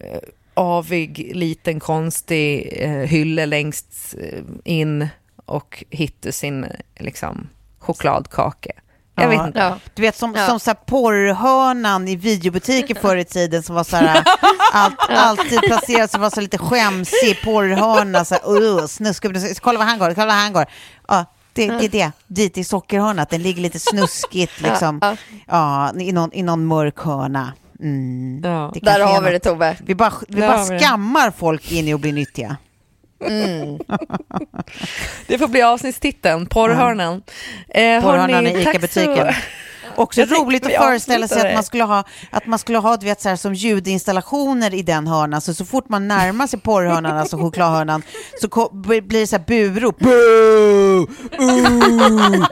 [0.00, 0.18] eh,
[0.54, 5.08] avig, liten, konstig eh, hylla längst eh, in
[5.46, 6.66] och hitta sin
[6.98, 7.48] liksom,
[7.84, 8.70] chokladkaka.
[9.16, 9.28] Jag Ja.
[9.28, 9.58] vet inte.
[9.58, 9.78] Ja.
[9.94, 10.46] Du vet som, Ja.
[10.46, 14.24] som så här porrhörnan i videobutiker förr i tiden som var så här,
[14.72, 18.24] allt, alltid placerad som var så lite skämsig porrhörna.
[18.24, 19.56] Så här, uh, snuskig.
[19.60, 20.64] Kolla vad han går, kolla vad han går.
[21.08, 23.30] Ja, det, det är det, dit i sockerhörnat.
[23.30, 24.98] Den ligger lite snuskigt liksom.
[25.02, 25.16] Ja,
[25.46, 27.52] Ja, i, någon, i någon mörk hörna.
[27.80, 28.40] Mm.
[28.44, 28.72] Ja.
[28.82, 29.38] Där är har vi det.
[29.38, 29.76] Tove.
[29.84, 32.56] Vi bara, vi Där bara skammar folk in i att bli nyttiga.
[35.26, 37.22] Det får bli avsnittstiteln, porrhörnan.
[37.68, 39.16] Eh, Porrhörnan i ICA-butiken.
[39.16, 39.34] så-
[39.96, 43.06] Också Jag roligt att föreställa sig att man skulle ha, att man skulle ha du
[43.06, 45.40] vet, så här, som ljudinstallationer i den hörnan.
[45.40, 48.02] Så, så fort man närmar sig porrhörnan, alltså chokladhörnan,
[48.40, 49.98] så blir det så här burop.
[49.98, 50.10] Boo!
[51.38, 52.46] Ooh!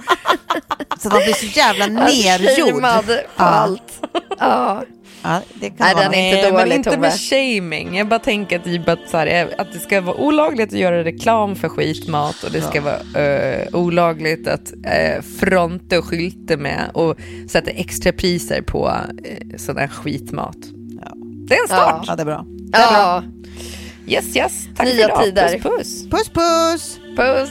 [0.98, 2.68] Så man blir så jävla nergjord.
[2.74, 3.44] Shamead på Ja.
[3.44, 4.00] allt.
[4.38, 4.82] Ja.
[5.22, 7.00] Ja, det kan Nej, vara den är inte Nej, men dålig, inte Tove.
[7.00, 7.96] med shaming.
[7.96, 11.56] Jag bara tänker typ att, så här, att det ska vara olagligt att göra reklam
[11.56, 17.16] för skitmat och det ska vara eh, olagligt att uh, fronta och skylta med och
[17.50, 20.56] sätta extra priser på uh, sån här skitmat.
[21.48, 22.04] Det är en start.
[22.06, 22.46] Ja, det är bra.
[22.72, 23.22] ja.
[24.06, 24.68] Yes, yes.
[24.76, 25.24] Tack Nya för idag.
[25.24, 25.58] tider.
[25.58, 26.10] Puss, puss.
[26.10, 26.98] Puss, puss!
[27.16, 27.50] Puss.